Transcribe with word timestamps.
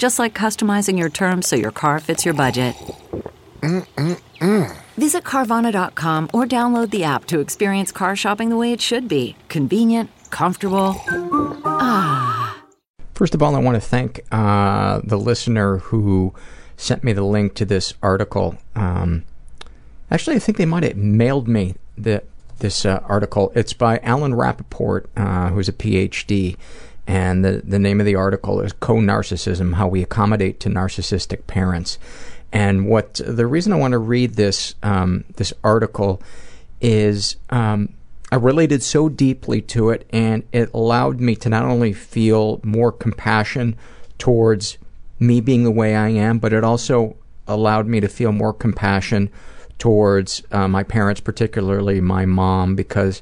Just 0.00 0.18
like 0.18 0.32
customizing 0.32 0.98
your 0.98 1.10
terms 1.10 1.46
so 1.46 1.56
your 1.56 1.72
car 1.72 2.00
fits 2.00 2.24
your 2.24 2.32
budget. 2.32 2.74
Mm-mm-mm. 3.60 4.76
Visit 4.96 5.24
Carvana.com 5.24 6.30
or 6.32 6.46
download 6.46 6.88
the 6.88 7.04
app 7.04 7.26
to 7.26 7.38
experience 7.38 7.92
car 7.92 8.16
shopping 8.16 8.48
the 8.48 8.56
way 8.56 8.72
it 8.72 8.80
should 8.80 9.08
be 9.08 9.36
convenient, 9.50 10.08
comfortable. 10.30 10.96
Ah. 11.66 12.64
First 13.12 13.34
of 13.34 13.42
all, 13.42 13.54
I 13.54 13.58
want 13.58 13.74
to 13.74 13.80
thank 13.82 14.22
uh, 14.32 15.02
the 15.04 15.18
listener 15.18 15.76
who 15.76 16.32
sent 16.78 17.04
me 17.04 17.12
the 17.12 17.22
link 17.22 17.52
to 17.56 17.66
this 17.66 17.92
article. 18.02 18.56
Um, 18.74 19.24
actually, 20.10 20.36
I 20.36 20.38
think 20.38 20.56
they 20.56 20.64
might 20.64 20.82
have 20.82 20.96
mailed 20.96 21.46
me 21.46 21.74
the, 21.98 22.22
this 22.60 22.86
uh, 22.86 23.02
article. 23.04 23.52
It's 23.54 23.74
by 23.74 23.98
Alan 23.98 24.32
Rappoport, 24.32 25.08
uh, 25.14 25.50
who's 25.50 25.68
a 25.68 25.74
PhD, 25.74 26.56
and 27.10 27.44
the, 27.44 27.60
the 27.64 27.80
name 27.80 27.98
of 27.98 28.06
the 28.06 28.14
article 28.14 28.60
is 28.60 28.72
Co 28.72 28.94
Narcissism 28.94 29.74
How 29.74 29.88
We 29.88 30.00
Accommodate 30.00 30.60
to 30.60 30.68
Narcissistic 30.68 31.44
Parents. 31.48 31.98
And 32.52 32.86
what 32.86 33.14
the 33.14 33.48
reason 33.48 33.72
I 33.72 33.76
want 33.76 33.92
to 33.92 33.98
read 33.98 34.34
this 34.34 34.76
um, 34.84 35.24
this 35.34 35.52
article 35.64 36.22
is 36.80 37.34
um, 37.50 37.94
I 38.30 38.36
related 38.36 38.84
so 38.84 39.08
deeply 39.08 39.60
to 39.62 39.90
it, 39.90 40.06
and 40.10 40.44
it 40.52 40.72
allowed 40.72 41.18
me 41.18 41.34
to 41.34 41.48
not 41.48 41.64
only 41.64 41.92
feel 41.92 42.60
more 42.62 42.92
compassion 42.92 43.76
towards 44.18 44.78
me 45.18 45.40
being 45.40 45.64
the 45.64 45.72
way 45.72 45.96
I 45.96 46.10
am, 46.10 46.38
but 46.38 46.52
it 46.52 46.62
also 46.62 47.16
allowed 47.48 47.88
me 47.88 47.98
to 47.98 48.08
feel 48.08 48.30
more 48.30 48.52
compassion 48.52 49.30
towards 49.80 50.44
uh, 50.52 50.68
my 50.68 50.84
parents, 50.84 51.20
particularly 51.20 52.00
my 52.00 52.24
mom, 52.24 52.76
because 52.76 53.20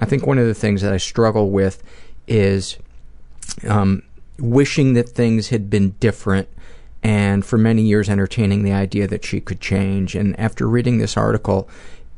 I 0.00 0.06
think 0.06 0.26
one 0.26 0.38
of 0.38 0.46
the 0.48 0.54
things 0.54 0.82
that 0.82 0.92
I 0.92 0.96
struggle 0.96 1.50
with 1.50 1.84
is 2.26 2.78
um, 3.66 4.02
wishing 4.38 4.94
that 4.94 5.08
things 5.08 5.48
had 5.48 5.68
been 5.68 5.90
different 6.00 6.48
and 7.02 7.44
for 7.44 7.58
many 7.58 7.82
years 7.82 8.08
entertaining 8.08 8.62
the 8.62 8.72
idea 8.72 9.06
that 9.06 9.24
she 9.24 9.40
could 9.40 9.60
change. 9.60 10.14
And 10.14 10.38
after 10.38 10.68
reading 10.68 10.98
this 10.98 11.16
article, 11.16 11.68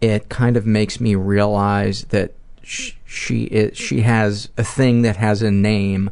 it 0.01 0.29
kind 0.29 0.57
of 0.57 0.67
makes 0.67 1.01
me 1.01 1.15
realize 1.15 2.05
that 2.05 2.33
sh- 2.63 2.93
she 3.05 3.45
is, 3.45 3.77
she 3.77 4.01
has 4.03 4.49
a 4.57 4.65
thing 4.65 5.03
that 5.03 5.17
has 5.17 5.43
a 5.43 5.51
name 5.51 6.11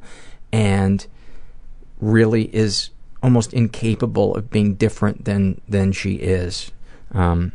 and 0.53 1.07
really 2.01 2.55
is 2.55 2.91
almost 3.23 3.53
incapable 3.53 4.37
of 4.37 4.51
being 4.51 4.75
different 4.75 5.25
than 5.25 5.61
than 5.69 5.93
she 5.93 6.15
is. 6.15 6.71
Um, 7.13 7.53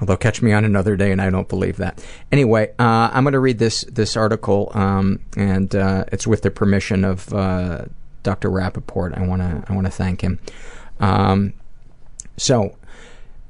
although 0.00 0.16
catch 0.16 0.42
me 0.42 0.52
on 0.52 0.64
another 0.64 0.96
day, 0.96 1.12
and 1.12 1.20
I 1.20 1.30
don't 1.30 1.48
believe 1.48 1.76
that. 1.78 2.04
Anyway, 2.32 2.70
uh, 2.78 3.10
I'm 3.12 3.24
going 3.24 3.32
to 3.32 3.40
read 3.40 3.58
this 3.58 3.82
this 3.84 4.16
article, 4.16 4.70
um, 4.74 5.20
and 5.36 5.74
uh, 5.74 6.04
it's 6.12 6.26
with 6.26 6.42
the 6.42 6.50
permission 6.50 7.04
of 7.04 7.32
uh, 7.32 7.84
Dr. 8.22 8.50
Rappoport. 8.50 9.16
I 9.16 9.26
want 9.26 9.42
to 9.42 9.64
I 9.70 9.74
want 9.74 9.86
to 9.86 9.92
thank 9.92 10.20
him. 10.20 10.38
Um, 11.00 11.54
so. 12.36 12.76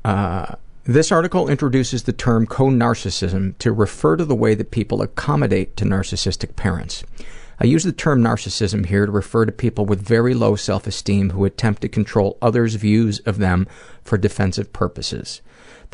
Uh, 0.05 0.55
this 0.89 1.11
article 1.11 1.49
introduces 1.49 2.05
the 2.05 2.12
term 2.12 2.47
co-narcissism 2.47 3.59
to 3.59 3.73
refer 3.73 4.15
to 4.15 4.25
the 4.25 4.37
way 4.37 4.55
that 4.55 4.71
people 4.71 5.03
accommodate 5.03 5.77
to 5.79 5.85
narcissistic 5.85 6.55
parents. 6.55 7.03
I 7.59 7.65
use 7.65 7.85
the 7.85 7.93
term 7.93 8.23
narcissism 8.23 8.87
here 8.87 9.06
to 9.06 9.12
refer 9.12 9.47
to 9.47 9.53
people 9.53 9.85
with 9.85 10.01
very 10.01 10.35
low 10.35 10.56
self-esteem 10.56 11.31
who 11.31 11.45
attempt 11.45 11.83
to 11.83 11.89
control 11.89 12.39
others' 12.43 12.75
views 12.75 13.19
of 13.21 13.39
them 13.39 13.67
for 14.05 14.17
defensive 14.19 14.73
purposes. 14.73 15.41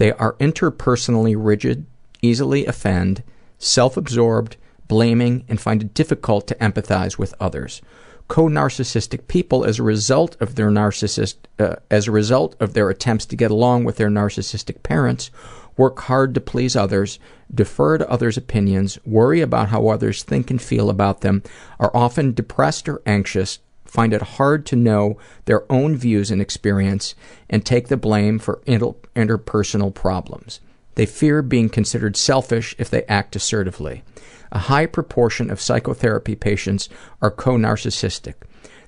They 0.02 0.10
are 0.10 0.32
interpersonally 0.40 1.36
rigid, 1.38 1.86
easily 2.22 2.66
offend, 2.66 3.22
self-absorbed, 3.58 4.56
blaming, 4.88 5.44
and 5.48 5.60
find 5.60 5.80
it 5.80 5.94
difficult 5.94 6.48
to 6.48 6.56
empathize 6.56 7.18
with 7.18 7.36
others. 7.38 7.80
Co-narcissistic 8.26 9.28
people, 9.28 9.64
as 9.64 9.78
a 9.78 9.84
result 9.84 10.36
of 10.40 10.56
their 10.56 10.70
narcissist, 10.70 11.36
uh, 11.60 11.76
as 11.88 12.08
a 12.08 12.10
result 12.10 12.56
of 12.58 12.74
their 12.74 12.90
attempts 12.90 13.26
to 13.26 13.36
get 13.36 13.52
along 13.52 13.84
with 13.84 13.94
their 13.94 14.10
narcissistic 14.10 14.82
parents, 14.82 15.30
work 15.76 16.00
hard 16.00 16.34
to 16.34 16.40
please 16.40 16.74
others, 16.74 17.20
defer 17.54 17.96
to 17.96 18.10
others' 18.10 18.36
opinions, 18.36 18.98
worry 19.06 19.40
about 19.40 19.68
how 19.68 19.86
others 19.86 20.24
think 20.24 20.50
and 20.50 20.60
feel 20.60 20.90
about 20.90 21.20
them, 21.20 21.44
are 21.78 21.96
often 21.96 22.34
depressed 22.34 22.88
or 22.88 23.00
anxious, 23.06 23.60
find 23.92 24.14
it 24.14 24.22
hard 24.22 24.64
to 24.64 24.74
know 24.74 25.18
their 25.44 25.70
own 25.70 25.94
views 25.94 26.30
and 26.30 26.40
experience, 26.40 27.14
and 27.50 27.62
take 27.62 27.88
the 27.88 27.96
blame 27.98 28.38
for 28.38 28.62
inter- 28.64 28.94
interpersonal 29.14 29.92
problems. 29.92 30.60
They 30.94 31.04
fear 31.04 31.42
being 31.42 31.68
considered 31.68 32.16
selfish 32.16 32.74
if 32.78 32.88
they 32.88 33.04
act 33.04 33.36
assertively. 33.36 34.02
A 34.50 34.60
high 34.60 34.86
proportion 34.86 35.50
of 35.50 35.60
psychotherapy 35.60 36.34
patients 36.34 36.88
are 37.20 37.30
co 37.30 37.56
narcissistic. 37.56 38.36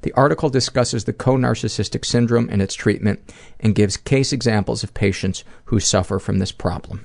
The 0.01 0.13
article 0.15 0.49
discusses 0.49 1.05
the 1.05 1.13
co 1.13 1.37
narcissistic 1.37 2.07
syndrome 2.07 2.49
and 2.51 2.63
its 2.63 2.75
treatment 2.75 3.31
and 3.61 3.75
gives 3.75 3.99
case 3.99 4.33
examples 4.33 4.83
of 4.83 4.95
patients 4.95 5.45
who 5.67 5.81
suffer 5.81 6.19
from 6.19 6.39
this 6.39 6.53
problem. 6.53 7.05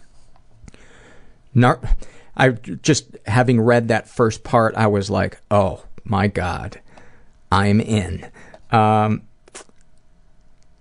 Nar- 1.53 1.81
I 2.37 2.51
just 2.51 3.17
having 3.25 3.59
read 3.59 3.89
that 3.89 4.07
first 4.07 4.45
part, 4.45 4.73
I 4.75 4.87
was 4.87 5.09
like, 5.09 5.41
oh 5.51 5.83
my 6.05 6.27
god, 6.27 6.79
I'm 7.51 7.81
in. 7.81 8.29
Um, 8.71 9.23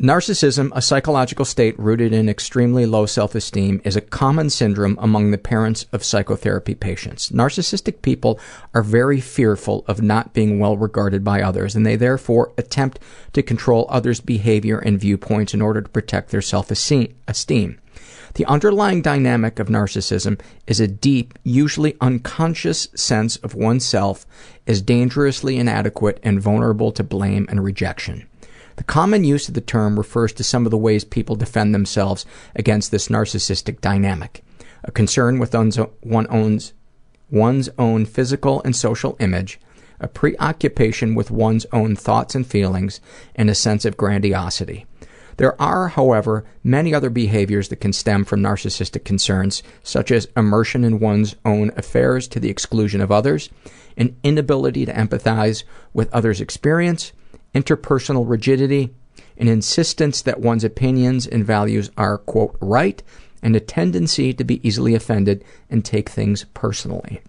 Narcissism, 0.01 0.71
a 0.77 0.81
psychological 0.81 1.45
state 1.45 1.77
rooted 1.77 2.13
in 2.13 2.29
extremely 2.29 2.87
low 2.87 3.05
self 3.05 3.35
esteem, 3.35 3.81
is 3.83 3.97
a 3.97 4.01
common 4.01 4.49
syndrome 4.49 4.97
among 5.01 5.33
the 5.33 5.39
parents 5.39 5.87
of 5.93 6.05
psychotherapy 6.05 6.77
patients. 6.77 7.31
Narcissistic 7.31 8.01
people 8.01 8.39
are 8.75 8.83
very 8.85 9.21
fearful 9.21 9.85
of 9.89 10.01
not 10.01 10.33
being 10.33 10.61
well 10.61 10.77
regarded 10.77 11.25
by 11.25 11.43
others, 11.43 11.75
and 11.75 11.85
they 11.85 11.97
therefore 11.97 12.53
attempt 12.57 13.01
to 13.33 13.43
control 13.43 13.87
others' 13.89 14.21
behavior 14.21 14.79
and 14.79 15.01
viewpoints 15.01 15.53
in 15.53 15.61
order 15.61 15.83
to 15.83 15.89
protect 15.89 16.31
their 16.31 16.43
self 16.43 16.71
esteem. 16.71 17.81
The 18.35 18.45
underlying 18.47 19.03
dynamic 19.03 19.59
of 19.59 19.69
narcissism 19.69 20.41
is 20.67 20.81
a 20.81 20.87
deep, 20.87 21.39
usually 21.45 21.97
unconscious 22.01 22.89
sense 22.95 23.37
of 23.37 23.55
oneself 23.55 24.27
as 24.67 24.83
dangerously 24.83 25.57
inadequate 25.57 26.21
and 26.23 26.41
vulnerable 26.41 26.93
to 26.93 27.03
blame 27.03 27.47
and 27.49 27.65
rejection. 27.65 28.29
The 28.77 28.85
common 28.85 29.25
use 29.25 29.49
of 29.49 29.55
the 29.55 29.61
term 29.61 29.97
refers 29.99 30.33
to 30.35 30.45
some 30.45 30.65
of 30.65 30.71
the 30.71 30.79
ways 30.79 31.05
people 31.05 31.35
defend 31.35 31.75
themselves 31.75 32.25
against 32.55 32.93
this 32.93 33.09
narcissistic 33.09 33.81
dynamic. 33.81 34.45
A 34.85 34.93
concern 34.93 35.41
with 35.41 35.53
one's, 35.53 35.79
own 37.79 38.07
physical 38.07 38.63
and 38.63 38.77
social 38.77 39.17
image, 39.19 39.59
a 39.99 40.07
preoccupation 40.07 41.17
with 41.17 41.33
one's 41.33 41.67
own 41.73 41.97
thoughts 41.97 42.37
and 42.37 42.47
feelings, 42.47 43.01
and 43.35 43.51
a 43.51 43.55
sense 43.55 43.85
of 43.85 43.97
grandiosity. 43.97 44.87
There 45.39 45.61
are, 45.61 45.89
however, 45.89 46.45
many 46.65 46.93
other 46.93 47.11
behaviors 47.11 47.69
that 47.69 47.81
can 47.81 47.93
stem 47.93 48.25
from 48.25 48.41
narcissistic 48.41 49.05
concerns, 49.05 49.63
such 49.83 50.11
as 50.11 50.29
immersion 50.37 50.85
in 50.85 50.99
one's 50.99 51.37
own 51.45 51.71
affairs 51.77 52.27
to 52.29 52.41
the 52.41 52.51
exclusion 52.51 53.01
of 53.01 53.13
others, 53.13 53.49
an 53.97 54.17
inability 54.25 54.85
to 54.85 54.93
empathize 54.93 55.63
with 55.95 56.13
others' 56.13 56.41
experience, 56.41 57.13
interpersonal 57.55 58.29
rigidity, 58.29 58.93
an 59.37 59.47
insistence 59.47 60.23
that 60.23 60.41
one's 60.41 60.65
opinions 60.65 61.25
and 61.25 61.47
values 61.47 61.91
are, 61.97 62.19
quote, 62.19 62.57
right, 62.61 63.01
and 63.41 63.55
a 63.55 63.61
tendency 63.61 64.33
to 64.33 64.43
be 64.43 64.67
easily 64.67 64.97
offended 64.97 65.45
and 65.71 65.85
take 65.85 66.09
things 66.09 66.45
personally. 66.53 67.21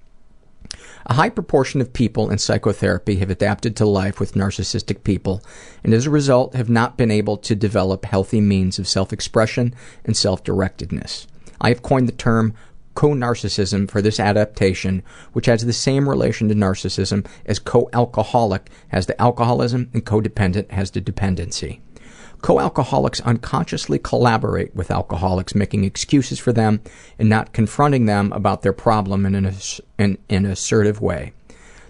A 1.09 1.15
high 1.15 1.29
proportion 1.29 1.81
of 1.81 1.91
people 1.91 2.29
in 2.29 2.38
psychotherapy 2.38 3.15
have 3.15 3.31
adapted 3.31 3.75
to 3.75 3.85
life 3.88 4.19
with 4.19 4.35
narcissistic 4.35 5.03
people 5.03 5.44
and 5.83 5.91
as 5.91 6.06
a 6.06 6.11
result 6.11 6.53
have 6.53 6.69
not 6.69 6.97
been 6.97 7.09
able 7.09 7.35
to 7.38 7.56
develop 7.56 8.06
healthy 8.06 8.39
means 8.39 8.77
of 8.77 8.88
self-expression 8.88 9.73
and 10.06 10.15
self-directedness. 10.15 11.25
I 11.59 11.69
have 11.69 11.81
coined 11.81 12.07
the 12.07 12.13
term 12.13 12.53
co-narcissism 12.94 13.89
for 13.89 14.03
this 14.03 14.19
adaptation, 14.19 15.01
which 15.33 15.47
has 15.47 15.65
the 15.65 15.73
same 15.73 16.07
relation 16.07 16.47
to 16.50 16.53
narcissism 16.53 17.25
as 17.47 17.57
co-alcoholic 17.57 18.69
has 18.89 19.07
to 19.07 19.19
alcoholism 19.19 19.89
and 19.95 20.06
codependent 20.06 20.69
has 20.69 20.91
to 20.91 21.01
dependency. 21.01 21.81
Co-alcoholics 22.41 23.21
unconsciously 23.21 24.00
collaborate 24.00 24.75
with 24.75 24.91
alcoholics, 24.91 25.56
making 25.56 25.83
excuses 25.83 26.39
for 26.39 26.53
them 26.53 26.81
and 27.17 27.27
not 27.27 27.53
confronting 27.53 28.06
them 28.06 28.31
about 28.31 28.61
their 28.61 28.73
problem 28.73 29.25
in 29.25 29.35
an, 29.35 29.53
in, 29.97 30.17
in 30.29 30.45
an 30.45 30.51
assertive 30.51 31.01
way. 31.01 31.33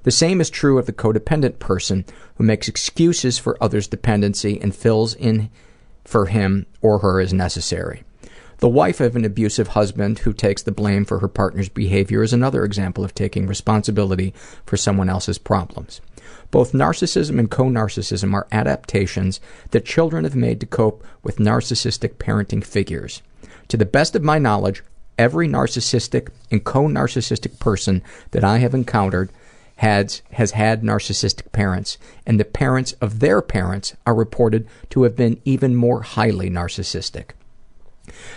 The 0.03 0.11
same 0.11 0.41
is 0.41 0.49
true 0.49 0.79
of 0.79 0.85
the 0.85 0.93
codependent 0.93 1.59
person 1.59 2.05
who 2.35 2.43
makes 2.43 2.67
excuses 2.67 3.37
for 3.37 3.61
others' 3.61 3.87
dependency 3.87 4.59
and 4.61 4.75
fills 4.75 5.13
in 5.13 5.49
for 6.05 6.27
him 6.27 6.65
or 6.81 6.99
her 6.99 7.19
as 7.19 7.33
necessary. 7.33 8.03
The 8.59 8.67
wife 8.67 8.99
of 8.99 9.15
an 9.15 9.23
abusive 9.23 9.69
husband 9.69 10.19
who 10.19 10.33
takes 10.33 10.63
the 10.63 10.71
blame 10.71 11.05
for 11.05 11.19
her 11.19 11.29
partner's 11.29 11.69
behavior 11.69 12.23
is 12.23 12.33
another 12.33 12.65
example 12.65 13.05
of 13.05 13.15
taking 13.15 13.47
responsibility 13.47 14.33
for 14.65 14.75
someone 14.75 15.09
else's 15.09 15.37
problems. 15.37 16.01
Both 16.51 16.71
narcissism 16.71 17.37
and 17.37 17.49
co-narcissism 17.49 18.33
are 18.33 18.47
adaptations 18.51 19.39
that 19.71 19.85
children 19.85 20.23
have 20.23 20.35
made 20.35 20.59
to 20.61 20.65
cope 20.65 21.03
with 21.21 21.37
narcissistic 21.37 22.15
parenting 22.15 22.63
figures. 22.63 23.21
To 23.67 23.77
the 23.77 23.85
best 23.85 24.15
of 24.15 24.23
my 24.23 24.39
knowledge, 24.39 24.83
every 25.17 25.47
narcissistic 25.47 26.29
and 26.49 26.63
co-narcissistic 26.63 27.59
person 27.59 28.01
that 28.31 28.43
I 28.43 28.57
have 28.57 28.73
encountered 28.73 29.31
has, 29.75 30.21
has 30.31 30.51
had 30.51 30.81
narcissistic 30.81 31.51
parents, 31.51 31.97
and 32.25 32.39
the 32.39 32.45
parents 32.45 32.93
of 32.93 33.19
their 33.19 33.41
parents 33.41 33.95
are 34.05 34.15
reported 34.15 34.67
to 34.89 35.03
have 35.03 35.15
been 35.15 35.39
even 35.45 35.75
more 35.75 36.01
highly 36.01 36.49
narcissistic. 36.49 37.29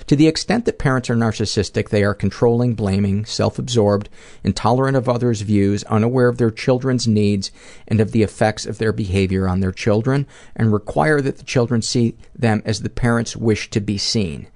To 0.07 0.17
the 0.17 0.27
extent 0.27 0.65
that 0.65 0.79
parents 0.79 1.11
are 1.11 1.17
narcissistic, 1.17 1.89
they 1.89 2.05
are 2.05 2.15
controlling, 2.15 2.75
blaming, 2.75 3.25
self-absorbed, 3.25 4.09
intolerant 4.45 4.97
of 4.97 5.09
others' 5.09 5.43
views, 5.43 5.85
unaware 5.85 6.29
of 6.29 6.39
their 6.39 6.51
children's 6.51 7.09
needs 7.09 7.51
and 7.89 8.01
of 8.01 8.13
the 8.13 8.23
effects 8.23 8.67
of 8.67 8.79
their 8.79 8.93
behavior 8.93 9.49
on 9.49 9.61
their 9.61 9.73
children, 9.73 10.27
and 10.57 10.73
require 10.73 11.21
that 11.21 11.39
the 11.39 11.45
children 11.45 11.83
see 11.83 12.17
them 12.37 12.63
as 12.65 12.83
the 12.83 12.91
parents 12.91 13.37
wish 13.37 13.71
to 13.71 13.81
be 13.81 13.99
seen. 13.99 14.47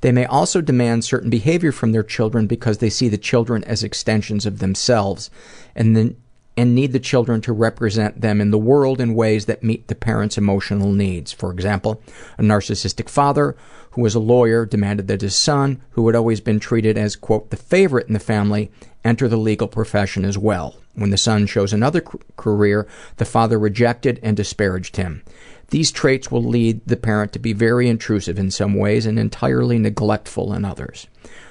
They 0.00 0.12
may 0.12 0.24
also 0.24 0.60
demand 0.60 1.04
certain 1.04 1.30
behavior 1.30 1.72
from 1.72 1.92
their 1.92 2.02
children 2.02 2.46
because 2.46 2.78
they 2.78 2.90
see 2.90 3.08
the 3.08 3.18
children 3.18 3.62
as 3.64 3.84
extensions 3.84 4.46
of 4.46 4.58
themselves, 4.58 5.30
and 5.74 5.96
then 5.96 6.16
and 6.60 6.74
need 6.74 6.92
the 6.92 7.00
children 7.00 7.40
to 7.40 7.54
represent 7.54 8.20
them 8.20 8.38
in 8.38 8.50
the 8.50 8.58
world 8.58 9.00
in 9.00 9.14
ways 9.14 9.46
that 9.46 9.62
meet 9.62 9.88
the 9.88 9.94
parents' 9.94 10.36
emotional 10.36 10.92
needs. 10.92 11.32
For 11.32 11.50
example, 11.50 12.02
a 12.36 12.42
narcissistic 12.42 13.08
father 13.08 13.56
who 13.92 14.02
was 14.02 14.14
a 14.14 14.20
lawyer 14.20 14.66
demanded 14.66 15.08
that 15.08 15.22
his 15.22 15.34
son, 15.34 15.80
who 15.92 16.06
had 16.06 16.14
always 16.14 16.42
been 16.42 16.60
treated 16.60 16.98
as, 16.98 17.16
quote, 17.16 17.48
the 17.48 17.56
favorite 17.56 18.08
in 18.08 18.12
the 18.12 18.20
family, 18.20 18.70
enter 19.02 19.26
the 19.26 19.38
legal 19.38 19.68
profession 19.68 20.22
as 20.22 20.36
well. 20.36 20.76
When 20.94 21.08
the 21.08 21.16
son 21.16 21.46
chose 21.46 21.72
another 21.72 22.02
career, 22.36 22.86
the 23.16 23.24
father 23.24 23.58
rejected 23.58 24.20
and 24.22 24.36
disparaged 24.36 24.96
him. 24.96 25.22
These 25.70 25.90
traits 25.90 26.30
will 26.30 26.44
lead 26.44 26.82
the 26.84 26.98
parent 26.98 27.32
to 27.32 27.38
be 27.38 27.54
very 27.54 27.88
intrusive 27.88 28.38
in 28.38 28.50
some 28.50 28.74
ways 28.74 29.06
and 29.06 29.18
entirely 29.18 29.78
neglectful 29.78 30.52
in 30.52 30.66
others. 30.66 31.06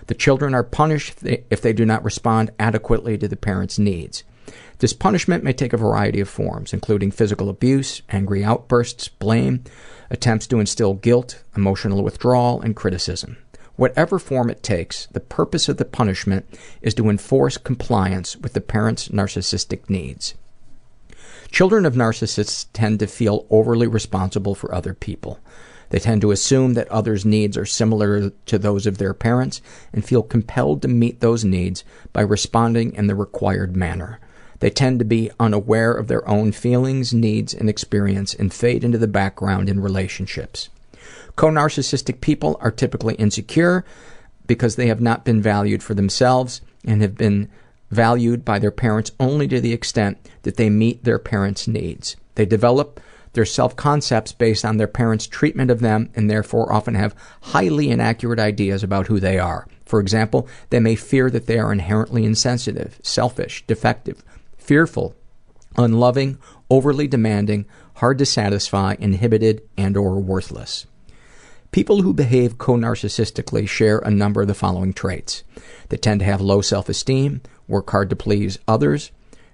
The 0.05 0.13
children 0.13 0.53
are 0.53 0.63
punished 0.63 1.23
if 1.23 1.61
they 1.61 1.73
do 1.73 1.83
not 1.83 2.03
respond 2.03 2.51
adequately 2.59 3.17
to 3.17 3.27
the 3.27 3.35
parent's 3.35 3.79
needs. 3.79 4.23
This 4.79 4.93
punishment 4.93 5.43
may 5.43 5.51
take 5.51 5.73
a 5.73 5.77
variety 5.77 6.21
of 6.21 6.29
forms, 6.29 6.73
including 6.73 7.11
physical 7.11 7.49
abuse, 7.49 8.01
angry 8.09 8.45
outbursts, 8.45 9.09
blame, 9.09 9.65
attempts 10.09 10.47
to 10.47 10.59
instill 10.59 10.93
guilt, 10.93 11.43
emotional 11.55 12.01
withdrawal, 12.01 12.61
and 12.61 12.75
criticism. 12.75 13.37
Whatever 13.75 14.19
form 14.19 14.49
it 14.49 14.63
takes, 14.63 15.07
the 15.07 15.19
purpose 15.19 15.67
of 15.67 15.77
the 15.77 15.85
punishment 15.85 16.45
is 16.81 16.93
to 16.95 17.09
enforce 17.09 17.57
compliance 17.57 18.37
with 18.37 18.53
the 18.53 18.61
parent's 18.61 19.09
narcissistic 19.09 19.89
needs. 19.89 20.35
Children 21.51 21.85
of 21.85 21.95
narcissists 21.95 22.67
tend 22.71 22.99
to 22.99 23.07
feel 23.07 23.45
overly 23.49 23.87
responsible 23.87 24.55
for 24.55 24.73
other 24.73 24.93
people. 24.93 25.39
They 25.89 25.99
tend 25.99 26.21
to 26.21 26.31
assume 26.31 26.75
that 26.75 26.87
others' 26.87 27.25
needs 27.25 27.57
are 27.57 27.65
similar 27.65 28.29
to 28.29 28.57
those 28.57 28.85
of 28.85 28.97
their 28.97 29.13
parents 29.13 29.61
and 29.91 30.05
feel 30.05 30.23
compelled 30.23 30.81
to 30.83 30.87
meet 30.87 31.19
those 31.19 31.43
needs 31.43 31.83
by 32.13 32.21
responding 32.21 32.93
in 32.93 33.07
the 33.07 33.15
required 33.15 33.75
manner. 33.75 34.19
They 34.59 34.69
tend 34.69 34.99
to 34.99 35.05
be 35.05 35.31
unaware 35.39 35.93
of 35.93 36.07
their 36.07 36.27
own 36.27 36.51
feelings, 36.51 37.13
needs, 37.13 37.53
and 37.53 37.69
experience 37.69 38.33
and 38.33 38.53
fade 38.53 38.83
into 38.83 38.97
the 38.97 39.07
background 39.07 39.69
in 39.69 39.79
relationships. 39.79 40.69
Co-narcissistic 41.35 42.21
people 42.21 42.57
are 42.59 42.71
typically 42.71 43.15
insecure 43.15 43.85
because 44.47 44.75
they 44.75 44.87
have 44.87 44.99
not 44.99 45.23
been 45.23 45.41
valued 45.41 45.81
for 45.81 45.93
themselves 45.93 46.61
and 46.83 47.01
have 47.01 47.15
been 47.15 47.49
valued 47.91 48.43
by 48.43 48.59
their 48.59 48.71
parents 48.71 49.11
only 49.19 49.47
to 49.47 49.61
the 49.61 49.73
extent 49.73 50.17
that 50.43 50.57
they 50.57 50.69
meet 50.69 51.03
their 51.03 51.19
parents' 51.19 51.67
needs. 51.67 52.17
They 52.35 52.45
develop 52.45 52.99
their 53.33 53.45
self-concepts 53.45 54.33
based 54.33 54.65
on 54.65 54.77
their 54.77 54.87
parents' 54.87 55.27
treatment 55.27 55.71
of 55.71 55.79
them 55.79 56.09
and 56.15 56.29
therefore 56.29 56.73
often 56.73 56.95
have 56.95 57.15
highly 57.41 57.89
inaccurate 57.89 58.39
ideas 58.39 58.83
about 58.83 59.07
who 59.07 59.19
they 59.19 59.37
are. 59.37 59.67
For 59.85 59.99
example, 59.99 60.47
they 60.69 60.79
may 60.79 60.95
fear 60.95 61.29
that 61.29 61.47
they 61.47 61.57
are 61.57 61.71
inherently 61.71 62.25
insensitive, 62.25 62.99
selfish, 63.01 63.63
defective, 63.65 64.23
fearful, 64.69 65.15
unloving, 65.77 66.37
overly 66.69 67.07
demanding, 67.07 67.65
hard 67.95 68.19
to 68.19 68.23
satisfy, 68.23 68.95
inhibited, 68.99 69.67
and 69.75 69.97
or 69.97 70.19
worthless. 70.19 70.85
People 71.71 72.03
who 72.03 72.13
behave 72.13 72.59
co-narcissistically 72.59 73.67
share 73.67 73.97
a 73.97 74.11
number 74.11 74.43
of 74.43 74.47
the 74.47 74.53
following 74.53 74.93
traits. 74.93 75.43
They 75.87 75.97
tend 75.97 76.19
to 76.19 76.27
have 76.27 76.39
low 76.39 76.61
self-esteem, 76.61 77.41
work 77.67 77.89
hard 77.89 78.11
to 78.11 78.15
please 78.15 78.59
others, 78.67 79.09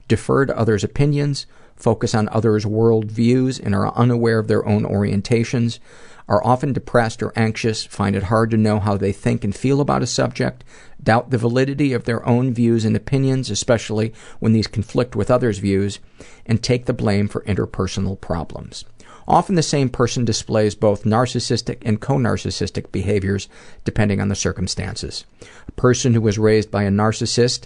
defer 0.10 0.48
to 0.48 0.60
others' 0.60 0.84
opinions, 0.84 1.46
focus 1.76 2.16
on 2.16 2.30
others' 2.30 2.66
world 2.66 3.12
views 3.12 3.60
and 3.60 3.76
are 3.76 3.94
unaware 3.96 4.40
of 4.40 4.48
their 4.48 4.66
own 4.66 4.84
orientations, 4.84 5.80
are 6.28 6.44
often 6.44 6.74
depressed 6.74 7.22
or 7.22 7.32
anxious, 7.36 7.86
find 7.86 8.16
it 8.16 8.24
hard 8.24 8.50
to 8.50 8.58
know 8.58 8.80
how 8.80 8.98
they 8.98 9.12
think 9.12 9.44
and 9.44 9.56
feel 9.56 9.80
about 9.80 10.02
a 10.02 10.08
subject, 10.08 10.64
doubt 11.02 11.30
the 11.30 11.38
validity 11.38 11.94
of 11.94 12.06
their 12.06 12.26
own 12.28 12.54
views 12.54 12.84
and 12.84 12.96
opinions, 12.96 13.50
especially 13.52 14.14
when 14.40 14.54
these 14.54 14.68
conflict 14.68 15.16
with 15.16 15.30
others' 15.30 15.60
views, 15.60 16.00
and 16.46 16.64
take 16.64 16.86
the 16.86 16.94
blame 16.94 17.28
for 17.28 17.42
interpersonal 17.42 18.20
problems. 18.20 18.86
Often 19.28 19.56
the 19.56 19.64
same 19.64 19.90
person 19.90 20.24
displays 20.24 20.76
both 20.76 21.04
narcissistic 21.04 21.80
and 21.82 22.00
co-narcissistic 22.00 22.92
behaviors 22.92 23.48
depending 23.84 24.22
on 24.22 24.30
the 24.30 24.36
circumstances. 24.36 25.26
A 25.68 25.72
person 25.72 26.14
who 26.14 26.22
was 26.22 26.38
raised 26.38 26.70
by 26.70 26.84
a 26.84 26.92
narcissist 26.92 27.66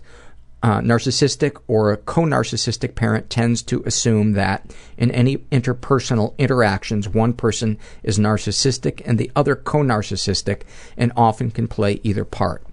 uh, 0.61 0.79
narcissistic 0.81 1.57
or 1.67 1.91
a 1.91 1.97
co-narcissistic 1.97 2.95
parent 2.95 3.29
tends 3.29 3.61
to 3.63 3.81
assume 3.85 4.33
that 4.33 4.73
in 4.97 5.09
any 5.11 5.37
interpersonal 5.51 6.37
interactions, 6.37 7.07
one 7.07 7.33
person 7.33 7.77
is 8.03 8.19
narcissistic 8.19 9.01
and 9.05 9.17
the 9.17 9.31
other 9.35 9.55
co-narcissistic 9.55 10.63
and 10.97 11.11
often 11.15 11.49
can 11.49 11.67
play 11.67 11.99
either 12.03 12.25
part. 12.25 12.63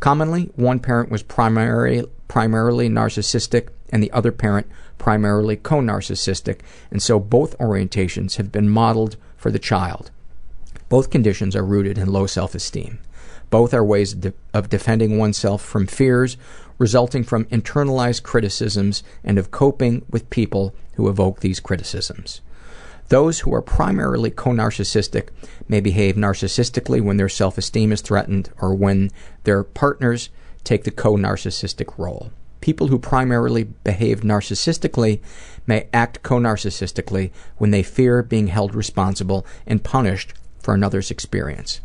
Commonly, 0.00 0.50
one 0.56 0.80
parent 0.80 1.10
was 1.10 1.22
primary, 1.22 2.04
primarily 2.26 2.88
narcissistic 2.88 3.68
and 3.90 4.02
the 4.02 4.12
other 4.12 4.32
parent 4.32 4.66
primarily 4.98 5.56
co-narcissistic, 5.56 6.60
and 6.90 7.02
so 7.02 7.18
both 7.20 7.56
orientations 7.58 8.36
have 8.36 8.52
been 8.52 8.68
modeled 8.68 9.16
for 9.36 9.50
the 9.50 9.58
child. 9.58 10.10
Both 10.88 11.10
conditions 11.10 11.54
are 11.54 11.64
rooted 11.64 11.98
in 11.98 12.12
low 12.12 12.26
self-esteem. 12.26 12.98
Both 13.50 13.72
are 13.72 13.84
ways 13.84 14.16
of 14.52 14.68
defending 14.68 15.18
oneself 15.18 15.62
from 15.62 15.86
fears 15.86 16.36
resulting 16.78 17.24
from 17.24 17.44
internalized 17.46 18.22
criticisms 18.22 19.02
and 19.22 19.38
of 19.38 19.50
coping 19.50 20.04
with 20.08 20.30
people 20.30 20.74
who 20.94 21.08
evoke 21.08 21.40
these 21.40 21.60
criticisms. 21.60 22.40
Those 23.08 23.40
who 23.40 23.54
are 23.54 23.62
primarily 23.62 24.30
co-narcissistic 24.30 25.28
may 25.66 25.80
behave 25.80 26.16
narcissistically 26.16 27.00
when 27.00 27.16
their 27.16 27.28
self-esteem 27.28 27.90
is 27.90 28.02
threatened 28.02 28.50
or 28.60 28.74
when 28.74 29.10
their 29.44 29.64
partners 29.64 30.28
take 30.62 30.84
the 30.84 30.90
co-narcissistic 30.90 31.96
role. 31.96 32.30
People 32.60 32.88
who 32.88 32.98
primarily 32.98 33.64
behave 33.64 34.20
narcissistically 34.20 35.20
may 35.66 35.88
act 35.92 36.22
co-narcissistically 36.22 37.30
when 37.56 37.70
they 37.70 37.82
fear 37.82 38.22
being 38.22 38.48
held 38.48 38.74
responsible 38.74 39.46
and 39.66 39.84
punished 39.84 40.34
for 40.60 40.74
another's 40.74 41.10
experience. 41.10 41.80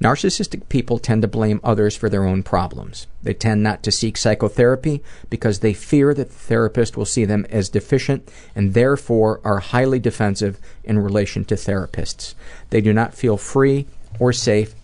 Narcissistic 0.00 0.68
people 0.68 0.98
tend 0.98 1.22
to 1.22 1.28
blame 1.28 1.60
others 1.64 1.96
for 1.96 2.10
their 2.10 2.24
own 2.24 2.42
problems. 2.42 3.06
They 3.22 3.32
tend 3.32 3.62
not 3.62 3.82
to 3.82 3.90
seek 3.90 4.18
psychotherapy 4.18 5.02
because 5.30 5.60
they 5.60 5.72
fear 5.72 6.12
that 6.12 6.28
the 6.28 6.34
therapist 6.34 6.96
will 6.96 7.06
see 7.06 7.24
them 7.24 7.46
as 7.48 7.70
deficient 7.70 8.30
and 8.54 8.74
therefore 8.74 9.40
are 9.42 9.60
highly 9.60 9.98
defensive 9.98 10.58
in 10.84 10.98
relation 10.98 11.46
to 11.46 11.54
therapists. 11.54 12.34
They 12.68 12.82
do 12.82 12.92
not 12.92 13.14
feel 13.14 13.38
free 13.38 13.86
or 14.18 14.34
safe 14.34 14.74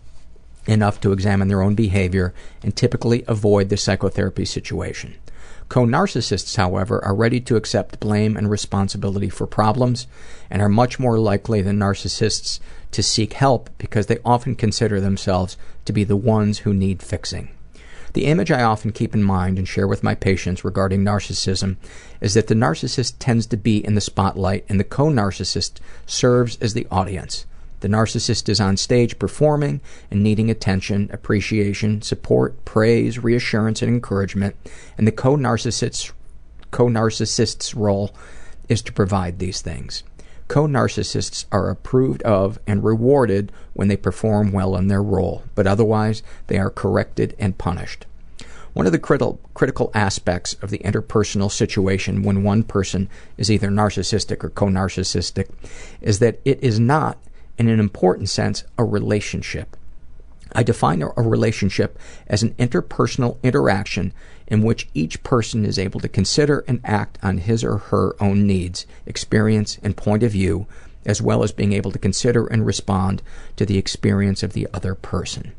enough 0.67 1.01
to 1.03 1.13
examine 1.13 1.49
their 1.49 1.63
own 1.63 1.75
behavior 1.75 2.33
and 2.63 2.75
typically 2.75 3.25
avoid 3.29 3.69
the 3.69 3.77
psychotherapy 3.77 4.47
situation. 4.47 5.15
Co 5.73 5.87
narcissists, 5.87 6.57
however, 6.57 7.03
are 7.03 7.15
ready 7.15 7.41
to 7.41 7.57
accept 7.57 7.99
blame 7.99 8.37
and 8.37 8.51
responsibility 8.51 9.31
for 9.31 9.47
problems 9.47 10.07
and 10.51 10.61
are 10.61 10.69
much 10.69 10.99
more 10.99 11.19
likely 11.19 11.63
than 11.63 11.79
narcissists 11.79 12.61
to 12.91 13.03
seek 13.03 13.33
help 13.33 13.71
because 13.79 14.05
they 14.05 14.19
often 14.23 14.55
consider 14.55 15.01
themselves 15.01 15.57
to 15.87 15.95
be 15.95 16.05
the 16.05 16.15
ones 16.15 16.59
who 16.59 16.75
need 16.75 17.03
fixing. 17.03 17.49
The 18.13 18.27
image 18.27 18.51
I 18.51 18.63
often 18.63 18.93
keep 18.93 19.15
in 19.15 19.23
mind 19.23 19.57
and 19.57 19.67
share 19.67 19.89
with 19.89 20.03
my 20.03 20.15
patients 20.15 20.63
regarding 20.63 21.03
narcissism 21.03 21.79
is 22.21 22.35
that 22.35 22.49
the 22.49 22.55
narcissist 22.55 23.15
tends 23.19 23.47
to 23.47 23.57
be 23.57 23.79
in 23.79 23.95
the 23.95 24.03
spotlight 24.03 24.67
and 24.69 24.79
the 24.79 24.85
co 24.85 25.07
narcissist 25.07 25.81
serves 26.05 26.59
as 26.61 26.75
the 26.75 26.87
audience. 26.91 27.47
The 27.83 27.89
narcissist 27.89 28.49
is 28.49 28.61
on 28.61 28.77
stage 28.77 29.19
performing 29.19 29.81
and 30.09 30.23
needing 30.23 30.49
attention, 30.49 31.11
appreciation, 31.13 32.01
support, 32.01 32.65
praise, 32.65 33.19
reassurance, 33.19 33.83
and 33.83 33.93
encouragement, 33.93 34.55
and 34.97 35.05
the 35.05 35.11
co 35.11 35.37
narcissist's 35.37 36.15
role 37.75 38.15
is 38.69 38.83
to 38.83 38.93
provide 38.93 39.41
these 39.41 39.61
things. 39.61 40.05
Co 40.47 40.69
narcissists 40.69 41.47
are 41.51 41.71
approved 41.71 42.23
of 42.23 42.61
and 42.69 42.85
rewarded 42.85 43.51
when 43.73 43.89
they 43.89 43.97
perform 43.97 44.53
well 44.53 44.77
in 44.77 44.87
their 44.87 45.03
role, 45.03 45.43
but 45.57 45.67
otherwise 45.67 46.23
they 46.47 46.59
are 46.59 46.71
corrected 46.71 47.35
and 47.37 47.59
punished. 47.59 48.07
One 48.75 48.87
of 48.87 48.93
the 48.93 49.01
critical, 49.01 49.41
critical 49.55 49.91
aspects 49.93 50.55
of 50.63 50.71
the 50.71 50.79
interpersonal 50.79 51.51
situation 51.51 52.23
when 52.23 52.45
one 52.45 52.63
person 52.63 53.09
is 53.37 53.51
either 53.51 53.71
narcissistic 53.71 54.45
or 54.45 54.51
co 54.51 54.67
narcissistic 54.67 55.49
is 56.01 56.21
that 56.21 56.39
it 56.45 56.63
is 56.63 56.79
not 56.79 57.19
in 57.59 57.69
an 57.69 57.81
important 57.81 58.29
sense, 58.29 58.65
a 58.79 58.85
relationship. 58.85 59.77
I 60.55 60.63
define 60.63 61.03
a 61.03 61.09
relationship 61.17 61.99
as 62.27 62.43
an 62.43 62.55
interpersonal 62.55 63.43
interaction 63.43 64.13
in 64.47 64.63
which 64.63 64.89
each 64.93 65.23
person 65.23 65.65
is 65.65 65.79
able 65.79 66.01
to 66.01 66.09
consider 66.09 66.65
and 66.69 66.81
act 66.85 67.19
on 67.23 67.39
his 67.39 67.65
or 67.65 67.79
her 67.79 68.15
own 68.21 68.47
needs, 68.47 68.87
experience, 69.07 69.79
and 69.83 69.97
point 69.97 70.23
of 70.23 70.33
view, 70.33 70.67
as 71.07 71.23
well 71.23 71.43
as 71.43 71.53
being 71.53 71.73
able 71.73 71.91
to 71.91 71.99
consider 71.99 72.47
and 72.47 72.67
respond 72.67 73.23
to 73.57 73.65
the 73.65 73.79
experience 73.79 74.43
of 74.43 74.53
the 74.53 74.69
other 74.75 74.95
person. 74.95 75.53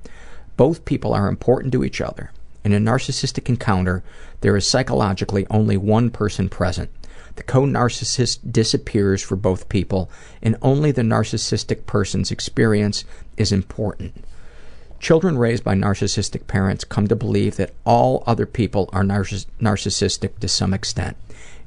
Both 0.57 0.85
people 0.85 1.13
are 1.13 1.27
important 1.27 1.73
to 1.73 1.83
each 1.83 1.99
other. 1.99 2.31
In 2.63 2.73
a 2.73 2.79
narcissistic 2.79 3.49
encounter, 3.49 4.03
there 4.41 4.55
is 4.55 4.67
psychologically 4.67 5.47
only 5.49 5.75
one 5.75 6.11
person 6.11 6.47
present. 6.47 6.89
The 7.35 7.43
co 7.43 7.63
narcissist 7.63 8.51
disappears 8.51 9.21
for 9.21 9.35
both 9.35 9.69
people, 9.69 10.09
and 10.41 10.55
only 10.61 10.91
the 10.91 11.01
narcissistic 11.01 11.85
person's 11.85 12.31
experience 12.31 13.05
is 13.37 13.51
important. 13.51 14.23
Children 14.99 15.37
raised 15.37 15.63
by 15.63 15.75
narcissistic 15.75 16.47
parents 16.47 16.83
come 16.83 17.07
to 17.07 17.15
believe 17.15 17.57
that 17.57 17.73
all 17.85 18.23
other 18.25 18.45
people 18.45 18.89
are 18.93 19.03
narciss- 19.03 19.47
narcissistic 19.59 20.39
to 20.39 20.47
some 20.47 20.73
extent. 20.73 21.17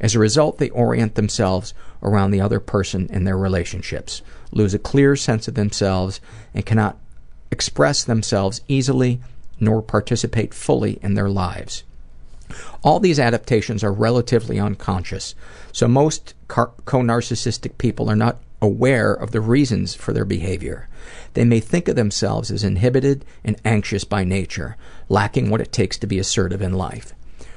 As 0.01 0.15
a 0.15 0.19
result, 0.19 0.59
they 0.59 0.71
orient 0.71 1.17
themselves 1.17 1.75
around 2.03 2.31
the 2.31 2.41
other 2.41 2.61
person 2.61 3.09
in 3.11 3.25
their 3.25 3.37
relationships, 3.37 4.23
lose 4.53 4.73
a 4.73 4.79
clear 4.79 5.17
sense 5.17 5.49
of 5.49 5.55
themselves, 5.55 6.21
and 6.55 6.65
cannot 6.65 6.97
express 7.51 8.05
themselves 8.05 8.61
easily 8.69 9.21
nor 9.59 9.83
participate 9.83 10.55
fully 10.55 10.99
in 11.03 11.15
their 11.15 11.29
lives. 11.29 11.85
All 12.83 13.01
these 13.01 13.19
adaptations 13.19 13.83
are 13.83 13.93
relatively 13.93 14.59
unconscious, 14.59 15.35
so 15.73 15.89
most 15.89 16.35
co 16.49 16.73
narcissistic 16.87 17.79
people 17.79 18.09
are 18.09 18.17
not 18.17 18.39
aware 18.63 19.13
of 19.13 19.33
the 19.33 19.41
reasons 19.41 19.95
for 19.95 20.13
their 20.13 20.25
behavior. 20.25 20.89
They 21.35 21.45
may 21.45 21.61
think 21.61 21.89
of 21.89 21.97
themselves 21.97 22.51
as 22.51 22.65
inhibited 22.65 23.25
and 23.45 23.61
anxious 23.65 24.05
by 24.05 24.25
nature, 24.25 24.77
lacking 25.09 25.51
what 25.51 25.61
it 25.61 25.73
takes 25.73 25.99
to 25.99 26.07
be 26.07 26.19
assertive 26.19 26.63
in 26.63 26.73
life. 26.73 27.13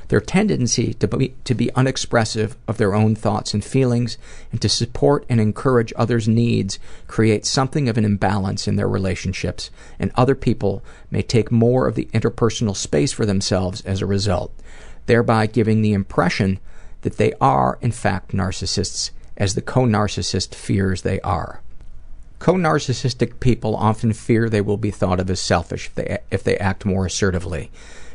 Their 0.10 0.22
tendency 0.22 0.94
to 0.96 1.08
be, 1.08 1.36
to 1.46 1.56
be 1.56 1.74
unexpressive 1.74 2.58
of 2.68 2.78
their 2.78 2.94
own 2.94 3.16
thoughts 3.16 3.54
and 3.54 3.64
feelings 3.64 4.18
and 4.52 4.62
to 4.62 4.70
support 4.70 5.26
and 5.30 5.40
encourage 5.40 5.94
others' 5.96 6.28
needs 6.28 6.78
creates 7.08 7.50
something 7.50 7.88
of 7.88 7.98
an 7.98 8.06
imbalance 8.06 8.68
in 8.68 8.76
their 8.76 8.90
relationships, 8.90 9.72
and 9.98 10.12
other 10.16 10.36
people 10.36 10.84
may 11.10 11.22
take 11.22 11.52
more 11.52 11.88
of 11.88 11.96
the 11.96 12.10
interpersonal 12.14 12.76
space 12.76 13.12
for 13.12 13.26
themselves 13.26 13.82
as 13.82 14.02
a 14.02 14.06
result 14.06 14.52
thereby 15.10 15.48
giving 15.48 15.82
the 15.82 15.92
impression 15.92 16.60
that 17.02 17.18
they 17.18 17.34
are, 17.42 17.80
in 17.82 17.92
fact, 17.92 18.32
narcissists, 18.32 19.10
as 19.36 19.56
the 19.56 19.62
co 19.62 19.82
narcissist 19.82 20.54
fears 20.54 21.02
they 21.02 21.20
are. 21.22 21.62
Co 22.38 22.54
narcissistic 22.54 23.40
people 23.40 23.76
often 23.76 24.14
fear 24.14 24.48
they 24.48 24.62
will 24.62 24.78
be 24.78 24.92
thought 24.92 25.20
of 25.20 25.28
as 25.32 25.42
selfish 25.42 25.88
if 25.88 25.96
they, 25.96 26.18
if 26.30 26.44
they 26.44 26.58
act 26.58 26.86
more 26.86 27.08
assertively. 27.08 27.72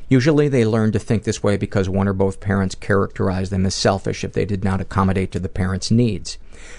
Usually 0.08 0.48
they 0.48 0.64
learn 0.64 0.92
to 0.92 0.98
think 0.98 1.24
this 1.24 1.42
way 1.42 1.56
because 1.56 1.88
one 1.88 2.08
or 2.08 2.12
both 2.12 2.40
parents 2.40 2.74
characterize 2.74 3.50
them 3.50 3.64
as 3.64 3.74
selfish 3.74 4.22
if 4.22 4.32
they 4.32 4.44
did 4.44 4.62
not 4.62 4.80
accommodate 4.80 5.32
to 5.32 5.38
the 5.38 5.48
parent's 5.48 5.90
needs. 5.90 6.38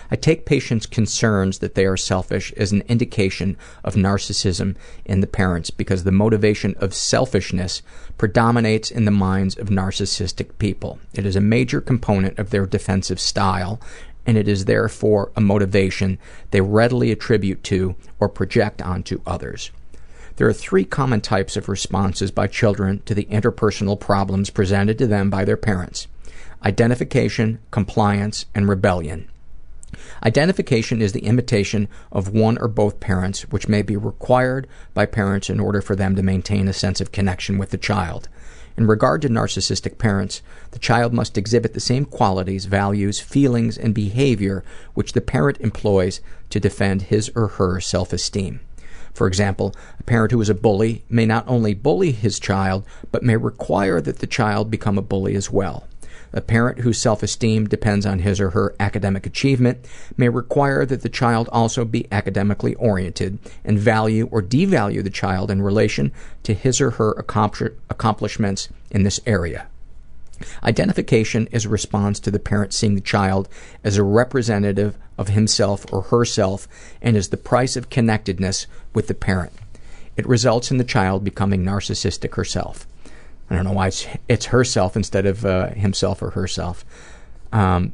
I 0.09 0.15
take 0.15 0.45
patients' 0.45 0.85
concerns 0.85 1.59
that 1.59 1.75
they 1.75 1.85
are 1.85 1.97
selfish 1.97 2.53
as 2.53 2.71
an 2.71 2.83
indication 2.87 3.57
of 3.83 3.95
narcissism 3.95 4.75
in 5.05 5.21
the 5.21 5.27
parents 5.27 5.69
because 5.69 6.03
the 6.03 6.11
motivation 6.11 6.75
of 6.77 6.93
selfishness 6.93 7.81
predominates 8.17 8.91
in 8.91 9.05
the 9.05 9.11
minds 9.11 9.57
of 9.57 9.69
narcissistic 9.69 10.57
people. 10.59 10.99
It 11.13 11.25
is 11.25 11.35
a 11.35 11.41
major 11.41 11.81
component 11.81 12.37
of 12.39 12.51
their 12.51 12.65
defensive 12.65 13.19
style, 13.19 13.81
and 14.25 14.37
it 14.37 14.47
is 14.47 14.65
therefore 14.65 15.31
a 15.35 15.41
motivation 15.41 16.17
they 16.51 16.61
readily 16.61 17.11
attribute 17.11 17.63
to 17.65 17.95
or 18.19 18.29
project 18.29 18.81
onto 18.81 19.21
others. 19.25 19.71
There 20.37 20.47
are 20.49 20.53
three 20.53 20.83
common 20.83 21.21
types 21.21 21.55
of 21.55 21.69
responses 21.69 22.29
by 22.29 22.47
children 22.47 23.01
to 23.05 23.15
the 23.15 23.25
interpersonal 23.31 23.97
problems 23.97 24.49
presented 24.49 24.97
to 24.97 25.07
them 25.07 25.29
by 25.29 25.45
their 25.45 25.57
parents 25.57 26.07
identification, 26.63 27.59
compliance, 27.71 28.45
and 28.53 28.67
rebellion. 28.67 29.29
Identification 30.25 31.01
is 31.01 31.13
the 31.13 31.25
imitation 31.25 31.87
of 32.11 32.33
one 32.33 32.57
or 32.57 32.67
both 32.67 32.99
parents, 32.99 33.43
which 33.43 33.69
may 33.69 33.81
be 33.81 33.95
required 33.95 34.67
by 34.93 35.05
parents 35.05 35.49
in 35.49 35.59
order 35.59 35.81
for 35.81 35.95
them 35.95 36.15
to 36.15 36.23
maintain 36.23 36.67
a 36.67 36.73
sense 36.73 36.99
of 36.99 37.11
connection 37.11 37.57
with 37.57 37.69
the 37.69 37.77
child. 37.77 38.27
In 38.75 38.87
regard 38.87 39.21
to 39.21 39.29
narcissistic 39.29 39.97
parents, 39.97 40.41
the 40.71 40.79
child 40.79 41.13
must 41.13 41.37
exhibit 41.37 41.73
the 41.73 41.79
same 41.79 42.03
qualities, 42.03 42.65
values, 42.65 43.21
feelings, 43.21 43.77
and 43.77 43.93
behavior 43.93 44.65
which 44.95 45.13
the 45.13 45.21
parent 45.21 45.61
employs 45.61 46.19
to 46.49 46.59
defend 46.59 47.03
his 47.03 47.31
or 47.35 47.47
her 47.47 47.79
self 47.79 48.11
esteem. 48.11 48.59
For 49.15 49.27
example, 49.27 49.73
a 49.97 50.03
parent 50.03 50.31
who 50.31 50.41
is 50.41 50.49
a 50.49 50.53
bully 50.53 51.03
may 51.09 51.25
not 51.25 51.47
only 51.47 51.73
bully 51.73 52.11
his 52.11 52.37
child, 52.37 52.83
but 53.11 53.23
may 53.23 53.37
require 53.37 54.01
that 54.01 54.19
the 54.19 54.27
child 54.27 54.69
become 54.69 54.97
a 54.97 55.01
bully 55.01 55.35
as 55.35 55.49
well. 55.49 55.87
A 56.33 56.41
parent 56.41 56.79
whose 56.79 56.99
self 56.99 57.23
esteem 57.23 57.65
depends 57.65 58.05
on 58.05 58.19
his 58.19 58.41
or 58.41 58.49
her 58.49 58.75
academic 58.77 59.25
achievement 59.25 59.87
may 60.17 60.27
require 60.27 60.85
that 60.85 61.01
the 61.01 61.07
child 61.07 61.47
also 61.53 61.85
be 61.85 62.11
academically 62.11 62.75
oriented 62.75 63.39
and 63.63 63.79
value 63.79 64.27
or 64.31 64.41
devalue 64.41 65.01
the 65.01 65.09
child 65.09 65.49
in 65.49 65.61
relation 65.61 66.11
to 66.43 66.53
his 66.53 66.81
or 66.81 66.91
her 66.91 67.11
accomplishments 67.13 68.67
in 68.91 69.03
this 69.03 69.21
area. 69.25 69.67
Identification 70.63 71.47
is 71.51 71.65
a 71.65 71.69
response 71.69 72.19
to 72.21 72.31
the 72.31 72.39
parent 72.39 72.73
seeing 72.73 72.95
the 72.95 73.01
child 73.01 73.47
as 73.83 73.97
a 73.97 74.03
representative 74.03 74.97
of 75.17 75.29
himself 75.29 75.85
or 75.91 76.03
herself 76.03 76.67
and 77.01 77.15
is 77.15 77.29
the 77.29 77.37
price 77.37 77.75
of 77.75 77.89
connectedness 77.89 78.67
with 78.93 79.07
the 79.07 79.13
parent. 79.13 79.53
It 80.17 80.27
results 80.27 80.71
in 80.71 80.77
the 80.77 80.83
child 80.83 81.23
becoming 81.23 81.63
narcissistic 81.63 82.35
herself. 82.35 82.87
I 83.49 83.55
don't 83.55 83.65
know 83.65 83.73
why 83.73 83.87
it's, 83.87 84.07
it's 84.27 84.45
herself 84.47 84.95
instead 84.95 85.25
of 85.25 85.45
uh, 85.45 85.69
himself 85.69 86.21
or 86.21 86.31
herself. 86.31 86.83
Um, 87.51 87.93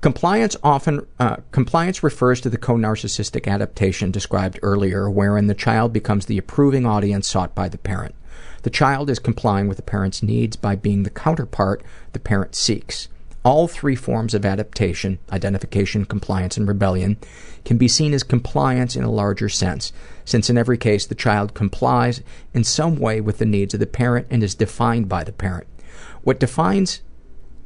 compliance 0.00 0.56
often 0.62 1.06
uh, 1.18 1.36
compliance 1.50 2.02
refers 2.02 2.40
to 2.42 2.50
the 2.50 2.58
co-narcissistic 2.58 3.50
adaptation 3.50 4.10
described 4.10 4.58
earlier, 4.62 5.10
wherein 5.10 5.48
the 5.48 5.54
child 5.54 5.92
becomes 5.92 6.26
the 6.26 6.38
approving 6.38 6.86
audience 6.86 7.26
sought 7.26 7.54
by 7.54 7.68
the 7.68 7.78
parent. 7.78 8.14
The 8.62 8.70
child 8.70 9.10
is 9.10 9.18
complying 9.18 9.68
with 9.68 9.76
the 9.76 9.82
parent's 9.82 10.22
needs 10.22 10.56
by 10.56 10.76
being 10.76 11.02
the 11.02 11.10
counterpart 11.10 11.82
the 12.12 12.20
parent 12.20 12.54
seeks. 12.54 13.08
All 13.44 13.66
three 13.66 13.96
forms 13.96 14.34
of 14.34 14.46
adaptation 14.46 15.18
identification, 15.32 16.04
compliance, 16.04 16.56
and 16.56 16.68
rebellion 16.68 17.16
can 17.64 17.76
be 17.76 17.88
seen 17.88 18.14
as 18.14 18.22
compliance 18.22 18.94
in 18.94 19.02
a 19.02 19.10
larger 19.10 19.48
sense, 19.48 19.92
since 20.24 20.48
in 20.48 20.56
every 20.56 20.78
case 20.78 21.06
the 21.06 21.16
child 21.16 21.54
complies 21.54 22.22
in 22.54 22.62
some 22.62 22.96
way 22.96 23.20
with 23.20 23.38
the 23.38 23.46
needs 23.46 23.74
of 23.74 23.80
the 23.80 23.86
parent 23.86 24.28
and 24.30 24.44
is 24.44 24.54
defined 24.54 25.08
by 25.08 25.24
the 25.24 25.32
parent. 25.32 25.66
What 26.22 26.38
defines 26.38 27.02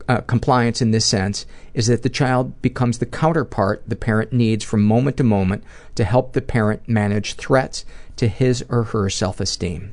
uh, 0.08 0.20
compliance 0.22 0.80
in 0.80 0.92
this 0.92 1.04
sense 1.04 1.44
is 1.74 1.88
that 1.88 2.02
the 2.02 2.08
child 2.08 2.62
becomes 2.62 2.98
the 2.98 3.06
counterpart 3.06 3.82
the 3.86 3.96
parent 3.96 4.32
needs 4.32 4.64
from 4.64 4.82
moment 4.82 5.18
to 5.18 5.24
moment 5.24 5.62
to 5.94 6.04
help 6.04 6.32
the 6.32 6.40
parent 6.40 6.88
manage 6.88 7.34
threats 7.34 7.84
to 8.16 8.28
his 8.28 8.64
or 8.70 8.84
her 8.84 9.10
self 9.10 9.40
esteem. 9.40 9.92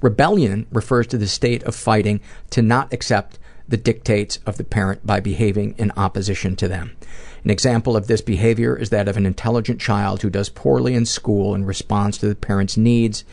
Rebellion 0.00 0.66
refers 0.70 1.06
to 1.08 1.18
the 1.18 1.28
state 1.28 1.62
of 1.64 1.74
fighting 1.74 2.20
to 2.50 2.62
not 2.62 2.92
accept 2.92 3.38
the 3.68 3.76
dictates 3.76 4.38
of 4.46 4.56
the 4.56 4.64
parent 4.64 5.06
by 5.06 5.20
behaving 5.20 5.74
in 5.76 5.92
opposition 5.96 6.56
to 6.56 6.68
them. 6.68 6.96
An 7.44 7.50
example 7.50 7.96
of 7.96 8.06
this 8.06 8.22
behavior 8.22 8.76
is 8.76 8.90
that 8.90 9.08
of 9.08 9.16
an 9.16 9.26
intelligent 9.26 9.80
child 9.80 10.22
who 10.22 10.30
does 10.30 10.48
poorly 10.48 10.94
in 10.94 11.04
school 11.04 11.54
in 11.54 11.64
response 11.64 12.18
to 12.18 12.28
the 12.28 12.34
parent's 12.34 12.76
needs 12.76 13.24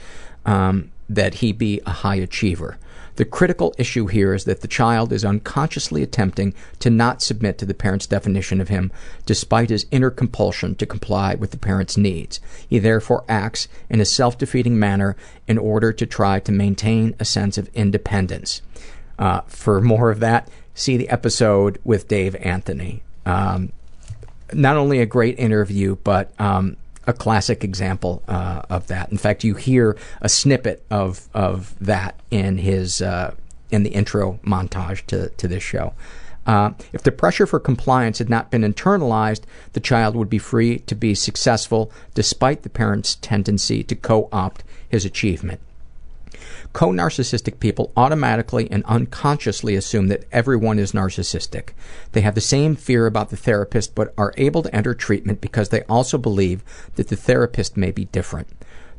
um, 0.45 0.91
that 1.09 1.35
he 1.35 1.51
be 1.51 1.81
a 1.85 1.91
high 1.91 2.15
achiever. 2.15 2.77
The 3.15 3.25
critical 3.25 3.73
issue 3.77 4.07
here 4.07 4.33
is 4.33 4.43
that 4.43 4.61
the 4.61 4.67
child 4.67 5.13
is 5.13 5.23
unconsciously 5.23 6.03
attempting 6.03 6.53
to 6.79 6.89
not 6.89 7.21
submit 7.21 7.57
to 7.59 7.65
the 7.65 7.73
parent's 7.73 8.07
definition 8.07 8.59
of 8.59 8.67
him, 8.67 8.91
despite 9.25 9.69
his 9.69 9.85
inner 9.91 10.09
compulsion 10.09 10.75
to 10.75 10.85
comply 10.85 11.35
with 11.35 11.51
the 11.51 11.57
parent's 11.57 11.97
needs. 11.97 12.39
He 12.67 12.79
therefore 12.79 13.23
acts 13.29 13.67
in 13.89 14.01
a 14.01 14.05
self 14.05 14.37
defeating 14.37 14.77
manner 14.77 15.15
in 15.47 15.57
order 15.57 15.93
to 15.93 16.05
try 16.05 16.39
to 16.41 16.51
maintain 16.51 17.15
a 17.19 17.25
sense 17.25 17.57
of 17.57 17.69
independence. 17.73 18.61
Uh, 19.17 19.41
for 19.47 19.79
more 19.79 20.11
of 20.11 20.19
that, 20.19 20.49
see 20.73 20.97
the 20.97 21.09
episode 21.09 21.79
with 21.85 22.07
Dave 22.07 22.35
Anthony. 22.35 23.01
Um, 23.25 23.71
not 24.53 24.77
only 24.77 24.99
a 24.99 25.05
great 25.05 25.39
interview, 25.39 25.95
but 26.03 26.31
um, 26.39 26.77
a 27.07 27.13
classic 27.13 27.63
example 27.63 28.23
uh, 28.27 28.61
of 28.69 28.87
that. 28.87 29.11
In 29.11 29.17
fact, 29.17 29.43
you 29.43 29.55
hear 29.55 29.97
a 30.21 30.29
snippet 30.29 30.83
of 30.89 31.27
of 31.33 31.75
that 31.79 32.19
in 32.31 32.57
his 32.57 33.01
uh, 33.01 33.33
in 33.71 33.83
the 33.83 33.91
intro 33.91 34.39
montage 34.43 35.05
to 35.07 35.29
to 35.29 35.47
this 35.47 35.63
show. 35.63 35.93
Uh, 36.45 36.71
if 36.93 37.01
the 37.01 37.11
pressure 37.11 37.47
for 37.47 37.59
compliance 37.59 38.19
had 38.19 38.29
not 38.29 38.51
been 38.51 38.61
internalized, 38.61 39.41
the 39.73 39.79
child 39.79 40.15
would 40.15 40.29
be 40.29 40.37
free 40.37 40.77
to 40.79 40.93
be 40.93 41.15
successful 41.15 41.91
despite 42.13 42.61
the 42.61 42.69
parent's 42.69 43.15
tendency 43.15 43.83
to 43.83 43.95
co 43.95 44.29
opt 44.31 44.63
his 44.87 45.05
achievement. 45.05 45.59
Co 46.75 46.91
narcissistic 46.91 47.61
people 47.61 47.93
automatically 47.95 48.69
and 48.69 48.83
unconsciously 48.83 49.77
assume 49.77 50.09
that 50.09 50.25
everyone 50.33 50.77
is 50.77 50.91
narcissistic. 50.91 51.69
They 52.11 52.19
have 52.19 52.35
the 52.35 52.41
same 52.41 52.75
fear 52.75 53.05
about 53.05 53.29
the 53.29 53.37
therapist 53.37 53.95
but 53.95 54.13
are 54.17 54.33
able 54.35 54.61
to 54.61 54.75
enter 54.75 54.93
treatment 54.93 55.39
because 55.39 55.69
they 55.69 55.83
also 55.83 56.17
believe 56.17 56.65
that 56.95 57.07
the 57.07 57.15
therapist 57.15 57.77
may 57.77 57.91
be 57.91 58.03
different. 58.03 58.49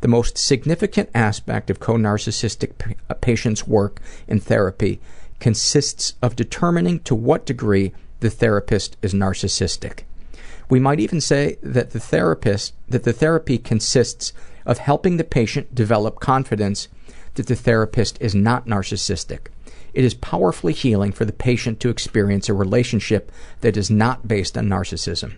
The 0.01 0.09
most 0.09 0.39
significant 0.39 1.11
aspect 1.15 1.69
of 1.69 1.79
co 1.79 1.97
narcissistic 1.97 2.79
p- 2.79 2.97
uh, 3.11 3.15
patients' 3.21 3.69
work 3.69 4.01
in 4.27 4.41
therapy 4.41 4.99
consists 5.39 6.15
of 6.23 6.35
determining 6.35 7.01
to 7.01 7.15
what 7.15 7.45
degree 7.45 7.93
the 8.21 8.31
therapist 8.31 8.97
is 9.03 9.13
narcissistic. 9.13 10.05
We 10.71 10.81
might 10.81 10.99
even 10.99 11.21
say 11.21 11.59
that 11.63 11.91
the 11.91 12.01
therapist 12.01 12.73
that 12.89 13.03
the 13.03 13.13
therapy 13.13 13.59
consists 13.59 14.33
of 14.65 14.79
helping 14.79 15.19
the 15.19 15.25
patient 15.25 15.75
develop 15.75 16.21
confidence 16.21 16.89
that 17.37 17.47
the 17.47 17.57
therapist 17.57 18.21
is 18.21 18.35
not 18.35 18.67
narcissistic. 18.67 19.47
It 19.95 20.05
is 20.05 20.15
powerfully 20.15 20.75
healing 20.75 21.13
for 21.13 21.25
the 21.25 21.33
patient 21.33 21.81
to 21.81 21.89
experience 21.89 22.49
a 22.49 22.55
relationship 22.55 23.33
that 23.63 23.77
is 23.77 23.91
not 23.91 24.29
based 24.29 24.59
on 24.59 24.69
narcissism. 24.69 25.37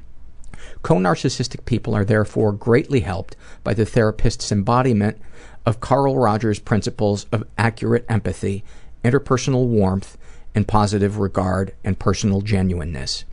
Co 0.82 0.96
narcissistic 0.96 1.64
people 1.64 1.94
are 1.94 2.04
therefore 2.04 2.52
greatly 2.52 3.00
helped 3.00 3.36
by 3.62 3.74
the 3.74 3.86
therapist's 3.86 4.50
embodiment 4.50 5.18
of 5.64 5.80
Carl 5.80 6.16
Rogers' 6.16 6.58
principles 6.58 7.26
of 7.30 7.44
accurate 7.56 8.04
empathy, 8.08 8.64
interpersonal 9.04 9.66
warmth, 9.66 10.16
and 10.54 10.66
positive 10.66 11.18
regard 11.18 11.72
and 11.84 11.98
personal 11.98 12.40
genuineness. 12.40 13.24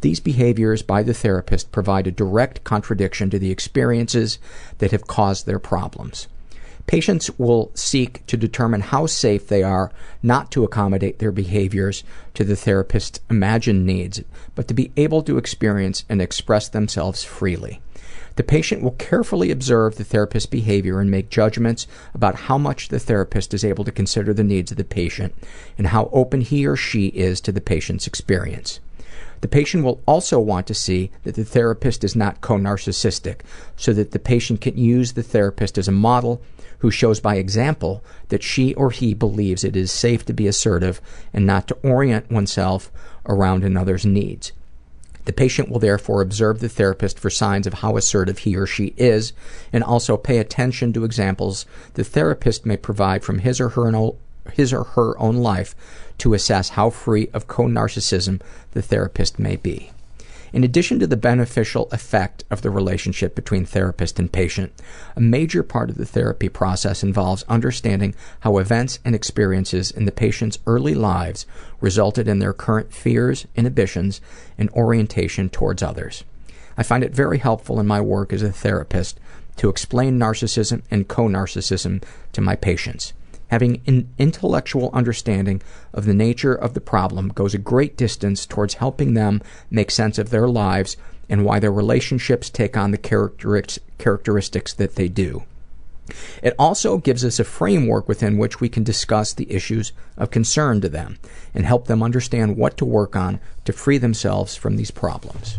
These 0.00 0.20
behaviors 0.20 0.82
by 0.82 1.02
the 1.02 1.12
therapist 1.12 1.72
provide 1.72 2.06
a 2.06 2.12
direct 2.12 2.64
contradiction 2.64 3.28
to 3.30 3.38
the 3.38 3.50
experiences 3.50 4.38
that 4.78 4.92
have 4.92 5.06
caused 5.06 5.44
their 5.44 5.58
problems. 5.58 6.26
Patients 6.90 7.30
will 7.38 7.70
seek 7.72 8.26
to 8.26 8.36
determine 8.36 8.80
how 8.80 9.06
safe 9.06 9.46
they 9.46 9.62
are 9.62 9.92
not 10.24 10.50
to 10.50 10.64
accommodate 10.64 11.20
their 11.20 11.30
behaviors 11.30 12.02
to 12.34 12.42
the 12.42 12.56
therapist's 12.56 13.20
imagined 13.30 13.86
needs, 13.86 14.20
but 14.56 14.66
to 14.66 14.74
be 14.74 14.90
able 14.96 15.22
to 15.22 15.38
experience 15.38 16.04
and 16.08 16.20
express 16.20 16.68
themselves 16.68 17.22
freely. 17.22 17.80
The 18.34 18.42
patient 18.42 18.82
will 18.82 18.96
carefully 18.98 19.52
observe 19.52 19.94
the 19.94 20.04
therapist's 20.04 20.50
behavior 20.50 20.98
and 20.98 21.12
make 21.12 21.30
judgments 21.30 21.86
about 22.12 22.34
how 22.34 22.58
much 22.58 22.88
the 22.88 22.98
therapist 22.98 23.54
is 23.54 23.64
able 23.64 23.84
to 23.84 23.92
consider 23.92 24.34
the 24.34 24.42
needs 24.42 24.72
of 24.72 24.76
the 24.76 24.82
patient 24.82 25.32
and 25.78 25.86
how 25.86 26.10
open 26.12 26.40
he 26.40 26.66
or 26.66 26.74
she 26.74 27.06
is 27.06 27.40
to 27.42 27.52
the 27.52 27.60
patient's 27.60 28.08
experience. 28.08 28.80
The 29.40 29.48
patient 29.48 29.84
will 29.84 30.02
also 30.06 30.38
want 30.38 30.66
to 30.66 30.74
see 30.74 31.10
that 31.24 31.34
the 31.34 31.44
therapist 31.44 32.04
is 32.04 32.14
not 32.14 32.40
co 32.40 32.56
narcissistic, 32.56 33.40
so 33.76 33.92
that 33.94 34.10
the 34.10 34.18
patient 34.18 34.60
can 34.60 34.76
use 34.76 35.12
the 35.12 35.22
therapist 35.22 35.78
as 35.78 35.88
a 35.88 35.92
model 35.92 36.42
who 36.80 36.90
shows 36.90 37.20
by 37.20 37.36
example 37.36 38.02
that 38.28 38.42
she 38.42 38.74
or 38.74 38.90
he 38.90 39.14
believes 39.14 39.64
it 39.64 39.76
is 39.76 39.90
safe 39.90 40.24
to 40.26 40.32
be 40.32 40.46
assertive 40.46 41.00
and 41.32 41.46
not 41.46 41.68
to 41.68 41.76
orient 41.82 42.30
oneself 42.30 42.90
around 43.26 43.64
another's 43.64 44.06
needs. 44.06 44.52
The 45.26 45.32
patient 45.32 45.68
will 45.68 45.78
therefore 45.78 46.22
observe 46.22 46.60
the 46.60 46.68
therapist 46.68 47.18
for 47.18 47.30
signs 47.30 47.66
of 47.66 47.74
how 47.74 47.96
assertive 47.96 48.38
he 48.38 48.56
or 48.56 48.66
she 48.66 48.94
is 48.96 49.32
and 49.72 49.84
also 49.84 50.16
pay 50.16 50.38
attention 50.38 50.92
to 50.94 51.04
examples 51.04 51.66
the 51.94 52.04
therapist 52.04 52.64
may 52.64 52.76
provide 52.76 53.22
from 53.22 53.40
his 53.40 53.60
or 53.60 53.70
her, 53.70 53.92
his 54.50 54.72
or 54.72 54.84
her 54.84 55.18
own 55.18 55.36
life 55.36 55.74
to 56.18 56.34
assess 56.34 56.70
how 56.70 56.90
free 56.90 57.28
of 57.32 57.48
co 57.48 57.64
narcissism 57.64 58.40
the 58.72 58.82
therapist 58.82 59.38
may 59.38 59.56
be. 59.56 59.90
In 60.52 60.64
addition 60.64 60.98
to 60.98 61.06
the 61.06 61.16
beneficial 61.16 61.88
effect 61.92 62.42
of 62.50 62.62
the 62.62 62.70
relationship 62.70 63.36
between 63.36 63.64
therapist 63.64 64.18
and 64.18 64.32
patient, 64.32 64.72
a 65.14 65.20
major 65.20 65.62
part 65.62 65.90
of 65.90 65.96
the 65.96 66.06
therapy 66.06 66.48
process 66.48 67.04
involves 67.04 67.44
understanding 67.48 68.14
how 68.40 68.58
events 68.58 68.98
and 69.04 69.14
experiences 69.14 69.92
in 69.92 70.06
the 70.06 70.12
patient's 70.12 70.58
early 70.66 70.94
lives 70.94 71.46
resulted 71.80 72.26
in 72.26 72.40
their 72.40 72.52
current 72.52 72.92
fears, 72.92 73.46
inhibitions, 73.54 74.20
and 74.58 74.68
orientation 74.70 75.48
towards 75.48 75.84
others. 75.84 76.24
I 76.76 76.82
find 76.82 77.04
it 77.04 77.14
very 77.14 77.38
helpful 77.38 77.78
in 77.78 77.86
my 77.86 78.00
work 78.00 78.32
as 78.32 78.42
a 78.42 78.50
therapist 78.50 79.20
to 79.56 79.68
explain 79.68 80.18
narcissism 80.18 80.82
and 80.90 81.06
co 81.06 81.28
narcissism 81.28 82.02
to 82.32 82.40
my 82.40 82.56
patients. 82.56 83.12
Having 83.50 83.82
an 83.88 84.08
intellectual 84.16 84.90
understanding 84.92 85.60
of 85.92 86.04
the 86.04 86.14
nature 86.14 86.54
of 86.54 86.74
the 86.74 86.80
problem 86.80 87.30
goes 87.30 87.52
a 87.52 87.58
great 87.58 87.96
distance 87.96 88.46
towards 88.46 88.74
helping 88.74 89.14
them 89.14 89.42
make 89.72 89.90
sense 89.90 90.18
of 90.18 90.30
their 90.30 90.46
lives 90.46 90.96
and 91.28 91.44
why 91.44 91.58
their 91.58 91.72
relationships 91.72 92.48
take 92.48 92.76
on 92.76 92.92
the 92.92 92.98
characteristics 93.98 94.72
that 94.74 94.94
they 94.94 95.08
do. 95.08 95.42
It 96.44 96.54
also 96.60 96.98
gives 96.98 97.24
us 97.24 97.40
a 97.40 97.44
framework 97.44 98.08
within 98.08 98.38
which 98.38 98.60
we 98.60 98.68
can 98.68 98.84
discuss 98.84 99.32
the 99.32 99.52
issues 99.52 99.90
of 100.16 100.30
concern 100.30 100.80
to 100.82 100.88
them 100.88 101.18
and 101.52 101.66
help 101.66 101.86
them 101.86 102.04
understand 102.04 102.56
what 102.56 102.76
to 102.76 102.84
work 102.84 103.16
on 103.16 103.40
to 103.64 103.72
free 103.72 103.98
themselves 103.98 104.54
from 104.54 104.76
these 104.76 104.92
problems. 104.92 105.58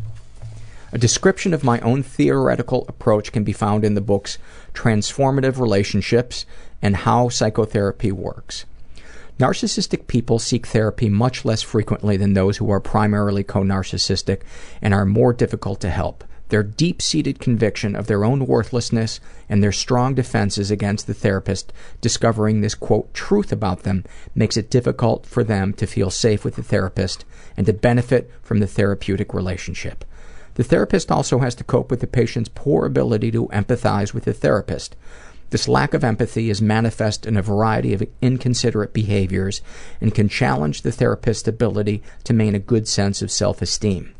A 0.94 0.98
description 0.98 1.54
of 1.54 1.64
my 1.64 1.80
own 1.82 2.04
theoretical 2.04 2.86
approach 2.90 3.32
can 3.32 3.46
be 3.46 3.54
found 3.54 3.86
in 3.86 3.96
the 3.96 4.02
books 4.02 4.38
Transformative 4.74 5.58
Relationships 5.58 6.46
and 6.82 6.96
How 6.96 7.30
Psychotherapy 7.30 8.12
Works. 8.12 8.66
Narcissistic 9.40 10.08
people 10.08 10.40
seek 10.40 10.68
therapy 10.68 11.10
much 11.10 11.44
less 11.46 11.62
frequently 11.62 12.18
than 12.18 12.34
those 12.34 12.58
who 12.58 12.70
are 12.70 12.80
primarily 12.80 13.44
co 13.44 13.62
narcissistic 13.62 14.42
and 14.82 14.94
are 14.94 15.06
more 15.06 15.34
difficult 15.34 15.80
to 15.82 15.90
help. 15.90 16.24
Their 16.50 16.64
deep 16.64 17.02
seated 17.02 17.40
conviction 17.40 17.96
of 17.96 18.08
their 18.08 18.26
own 18.26 18.46
worthlessness 18.46 19.22
and 19.48 19.64
their 19.64 19.72
strong 19.72 20.14
defenses 20.14 20.70
against 20.70 21.08
the 21.08 21.14
therapist 21.14 21.72
discovering 22.02 22.60
this 22.60 22.76
quote 22.76 23.14
truth 23.14 23.54
about 23.54 23.84
them 23.84 24.04
makes 24.36 24.58
it 24.58 24.70
difficult 24.70 25.26
for 25.26 25.46
them 25.46 25.72
to 25.74 25.88
feel 25.88 26.10
safe 26.10 26.44
with 26.44 26.58
the 26.58 26.64
therapist 26.64 27.24
and 27.56 27.66
to 27.68 27.74
benefit 27.74 28.30
from 28.44 28.60
the 28.60 28.68
therapeutic 28.68 29.34
relationship. 29.34 30.04
The 30.56 30.64
therapist 30.64 31.10
also 31.10 31.40
has 31.40 31.56
to 31.56 31.64
cope 31.64 31.90
with 31.90 32.02
the 32.02 32.08
patient's 32.08 32.52
poor 32.54 32.86
ability 32.86 33.32
to 33.32 33.48
empathize 33.48 34.14
with 34.14 34.26
the 34.26 34.34
therapist. 34.34 34.98
This 35.52 35.68
lack 35.68 35.94
of 35.94 36.04
empathy 36.04 36.50
is 36.50 36.62
manifest 36.62 37.26
in 37.26 37.36
a 37.36 37.42
variety 37.42 37.94
of 37.94 38.08
inconsiderate 38.22 38.94
behaviors 38.94 39.62
and 40.00 40.16
can 40.16 40.30
challenge 40.30 40.82
the 40.82 40.94
therapist's 40.94 41.48
ability 41.48 42.02
to 42.24 42.34
maintain 42.34 42.56
a 42.56 42.60
good 42.60 42.88
sense 42.88 43.22
of 43.22 43.30
self 43.30 43.62
esteem. 43.62 44.16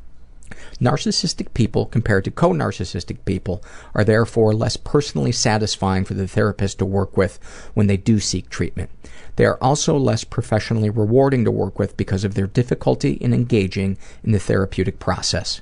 Narcissistic 0.82 1.54
people, 1.54 1.86
compared 1.86 2.26
to 2.26 2.32
co 2.32 2.52
narcissistic 2.52 3.18
people, 3.24 3.64
are 3.96 4.04
therefore 4.04 4.54
less 4.54 4.76
personally 4.76 5.32
satisfying 5.32 6.04
for 6.04 6.16
the 6.16 6.28
therapist 6.28 6.80
to 6.80 6.86
work 6.86 7.16
with 7.16 7.40
when 7.74 7.88
they 7.88 7.98
do 7.98 8.20
seek 8.20 8.50
treatment. 8.50 8.90
They 9.38 9.46
are 9.46 9.58
also 9.62 9.98
less 9.98 10.26
professionally 10.26 10.90
rewarding 10.90 11.46
to 11.46 11.52
work 11.52 11.80
with 11.80 11.96
because 11.96 12.26
of 12.26 12.34
their 12.34 12.48
difficulty 12.48 13.14
in 13.14 13.34
engaging 13.34 13.98
in 14.24 14.34
the 14.34 14.40
therapeutic 14.40 15.00
process. 15.00 15.62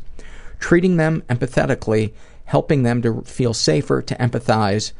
Treating 0.60 0.98
them 0.98 1.22
empathetically, 1.30 2.14
helping 2.46 2.82
them 2.82 3.04
to 3.04 3.22
feel 3.22 3.54
safer 3.54 4.02
to 4.02 4.16
empathize 4.16 4.94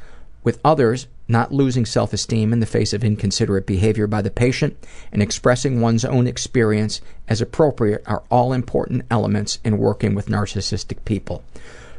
with 0.44 0.60
others 0.64 1.08
not 1.28 1.54
losing 1.54 1.86
self 1.86 2.12
esteem 2.12 2.52
in 2.52 2.60
the 2.60 2.66
face 2.66 2.92
of 2.92 3.04
inconsiderate 3.04 3.68
behavior 3.68 4.08
by 4.08 4.22
the 4.22 4.32
patient, 4.32 4.76
and 5.12 5.22
expressing 5.22 5.80
one's 5.80 6.04
own 6.04 6.28
experience 6.28 7.02
as 7.28 7.40
appropriate 7.40 8.04
are 8.08 8.24
all 8.32 8.52
important 8.52 9.04
elements 9.12 9.60
in 9.64 9.78
working 9.78 10.16
with 10.16 10.28
narcissistic 10.28 11.06
people. 11.06 11.44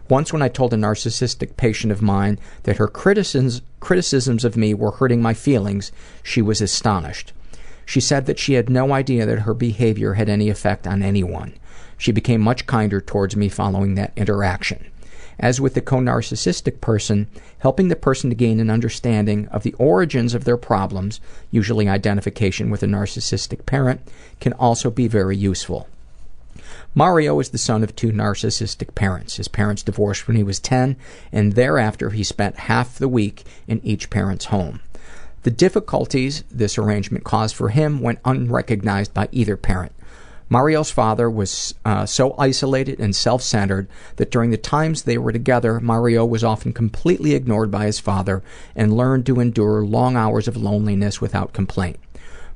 Once, 0.08 0.32
when 0.32 0.42
I 0.42 0.48
told 0.48 0.74
a 0.74 0.76
narcissistic 0.76 1.56
patient 1.56 1.92
of 1.92 2.02
mine 2.02 2.40
that 2.64 2.78
her 2.78 2.88
criticisms, 2.88 3.62
criticisms 3.78 4.44
of 4.44 4.56
me 4.56 4.74
were 4.74 4.90
hurting 4.90 5.22
my 5.22 5.34
feelings, 5.34 5.92
she 6.24 6.42
was 6.42 6.60
astonished. 6.60 7.32
She 7.86 8.00
said 8.00 8.26
that 8.26 8.38
she 8.38 8.54
had 8.54 8.68
no 8.68 8.92
idea 8.92 9.24
that 9.26 9.40
her 9.40 9.54
behavior 9.54 10.14
had 10.14 10.28
any 10.28 10.48
effect 10.48 10.86
on 10.86 11.02
anyone. 11.02 11.54
She 11.96 12.10
became 12.10 12.40
much 12.40 12.66
kinder 12.66 13.00
towards 13.00 13.36
me 13.36 13.48
following 13.48 13.94
that 13.94 14.12
interaction. 14.16 14.86
As 15.40 15.60
with 15.60 15.72
the 15.72 15.80
co-narcissistic 15.80 16.82
person, 16.82 17.26
helping 17.60 17.88
the 17.88 17.96
person 17.96 18.28
to 18.28 18.36
gain 18.36 18.60
an 18.60 18.70
understanding 18.70 19.48
of 19.48 19.62
the 19.62 19.72
origins 19.78 20.34
of 20.34 20.44
their 20.44 20.58
problems, 20.58 21.18
usually 21.50 21.88
identification 21.88 22.70
with 22.70 22.82
a 22.82 22.86
narcissistic 22.86 23.64
parent, 23.64 24.02
can 24.38 24.52
also 24.52 24.90
be 24.90 25.08
very 25.08 25.36
useful. 25.36 25.88
Mario 26.94 27.40
is 27.40 27.50
the 27.50 27.58
son 27.58 27.82
of 27.82 27.96
two 27.96 28.12
narcissistic 28.12 28.94
parents. 28.94 29.36
His 29.36 29.48
parents 29.48 29.82
divorced 29.82 30.28
when 30.28 30.36
he 30.36 30.42
was 30.42 30.60
10, 30.60 30.96
and 31.32 31.54
thereafter 31.54 32.10
he 32.10 32.22
spent 32.22 32.56
half 32.56 32.98
the 32.98 33.08
week 33.08 33.44
in 33.66 33.80
each 33.82 34.10
parent's 34.10 34.46
home. 34.46 34.80
The 35.42 35.50
difficulties 35.50 36.44
this 36.50 36.76
arrangement 36.76 37.24
caused 37.24 37.56
for 37.56 37.70
him 37.70 38.00
went 38.00 38.18
unrecognized 38.26 39.14
by 39.14 39.28
either 39.32 39.56
parent. 39.56 39.92
Mario's 40.52 40.90
father 40.90 41.30
was 41.30 41.76
uh, 41.84 42.04
so 42.04 42.34
isolated 42.36 42.98
and 42.98 43.14
self 43.14 43.40
centered 43.40 43.86
that 44.16 44.32
during 44.32 44.50
the 44.50 44.56
times 44.56 45.02
they 45.02 45.16
were 45.16 45.30
together, 45.30 45.78
Mario 45.78 46.26
was 46.26 46.42
often 46.42 46.72
completely 46.72 47.34
ignored 47.34 47.70
by 47.70 47.86
his 47.86 48.00
father 48.00 48.42
and 48.74 48.96
learned 48.96 49.24
to 49.26 49.38
endure 49.38 49.84
long 49.86 50.16
hours 50.16 50.48
of 50.48 50.56
loneliness 50.56 51.20
without 51.20 51.52
complaint. 51.52 52.00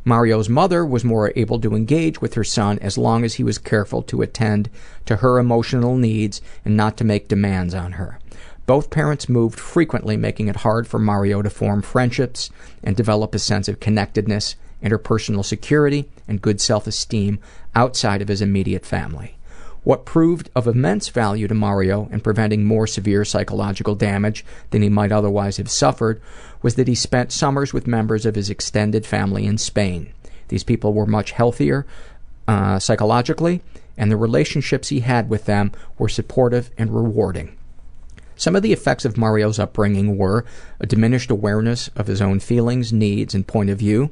Mario's 0.04 0.48
mother 0.48 0.84
was 0.84 1.04
more 1.04 1.32
able 1.36 1.60
to 1.60 1.76
engage 1.76 2.20
with 2.20 2.34
her 2.34 2.42
son 2.42 2.80
as 2.80 2.98
long 2.98 3.24
as 3.24 3.34
he 3.34 3.44
was 3.44 3.58
careful 3.58 4.02
to 4.02 4.22
attend 4.22 4.68
to 5.06 5.16
her 5.16 5.38
emotional 5.38 5.96
needs 5.96 6.42
and 6.64 6.76
not 6.76 6.96
to 6.96 7.04
make 7.04 7.28
demands 7.28 7.74
on 7.74 7.92
her. 7.92 8.18
Both 8.66 8.90
parents 8.90 9.28
moved 9.28 9.60
frequently, 9.60 10.16
making 10.16 10.48
it 10.48 10.56
hard 10.56 10.88
for 10.88 10.98
Mario 10.98 11.42
to 11.42 11.50
form 11.50 11.80
friendships 11.80 12.50
and 12.82 12.96
develop 12.96 13.34
a 13.34 13.38
sense 13.38 13.68
of 13.68 13.78
connectedness, 13.78 14.56
interpersonal 14.84 15.44
security, 15.44 16.08
and 16.28 16.42
good 16.42 16.60
self 16.60 16.86
esteem 16.86 17.38
outside 17.74 18.22
of 18.22 18.28
his 18.28 18.42
immediate 18.42 18.86
family. 18.86 19.36
What 19.82 20.06
proved 20.06 20.48
of 20.54 20.66
immense 20.66 21.08
value 21.08 21.46
to 21.46 21.54
Mario 21.54 22.08
in 22.10 22.20
preventing 22.20 22.64
more 22.64 22.86
severe 22.86 23.24
psychological 23.24 23.94
damage 23.94 24.44
than 24.70 24.80
he 24.80 24.88
might 24.88 25.12
otherwise 25.12 25.58
have 25.58 25.70
suffered 25.70 26.22
was 26.62 26.76
that 26.76 26.88
he 26.88 26.94
spent 26.94 27.32
summers 27.32 27.74
with 27.74 27.86
members 27.86 28.24
of 28.24 28.34
his 28.34 28.48
extended 28.48 29.04
family 29.04 29.44
in 29.44 29.58
Spain. 29.58 30.12
These 30.48 30.64
people 30.64 30.94
were 30.94 31.06
much 31.06 31.32
healthier 31.32 31.86
uh, 32.48 32.78
psychologically, 32.78 33.62
and 33.96 34.10
the 34.10 34.16
relationships 34.16 34.88
he 34.88 35.00
had 35.00 35.28
with 35.28 35.44
them 35.44 35.72
were 35.98 36.08
supportive 36.08 36.70
and 36.78 36.94
rewarding. 36.94 37.56
Some 38.36 38.56
of 38.56 38.62
the 38.62 38.72
effects 38.72 39.04
of 39.04 39.16
Mario's 39.16 39.58
upbringing 39.58 40.16
were 40.16 40.44
a 40.80 40.86
diminished 40.86 41.30
awareness 41.30 41.88
of 41.94 42.06
his 42.06 42.20
own 42.20 42.40
feelings, 42.40 42.92
needs, 42.92 43.34
and 43.34 43.46
point 43.46 43.70
of 43.70 43.78
view, 43.78 44.10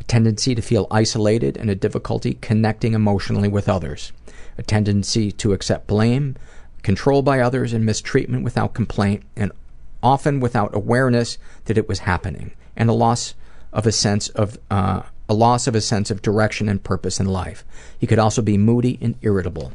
a 0.00 0.04
tendency 0.04 0.54
to 0.54 0.62
feel 0.62 0.86
isolated, 0.90 1.56
and 1.56 1.70
a 1.70 1.74
difficulty 1.74 2.34
connecting 2.40 2.94
emotionally 2.94 3.48
with 3.48 3.68
others 3.68 4.12
a 4.58 4.62
tendency 4.62 5.32
to 5.32 5.54
accept 5.54 5.86
blame, 5.86 6.36
control 6.82 7.22
by 7.22 7.40
others, 7.40 7.72
and 7.72 7.86
mistreatment 7.86 8.44
without 8.44 8.74
complaint, 8.74 9.22
and 9.34 9.50
often 10.02 10.38
without 10.38 10.74
awareness 10.74 11.38
that 11.64 11.78
it 11.78 11.88
was 11.88 12.00
happening, 12.00 12.52
and 12.76 12.90
a 12.90 12.92
loss 12.92 13.34
of 13.72 13.86
a 13.86 13.92
sense 13.92 14.28
of 14.30 14.58
uh, 14.70 15.02
a 15.28 15.34
loss 15.34 15.66
of 15.66 15.74
a 15.74 15.80
sense 15.80 16.10
of 16.10 16.22
direction 16.22 16.68
and 16.68 16.82
purpose 16.82 17.20
in 17.20 17.26
life. 17.26 17.64
He 17.98 18.06
could 18.06 18.18
also 18.18 18.42
be 18.42 18.58
moody 18.58 18.98
and 19.00 19.14
irritable. 19.22 19.72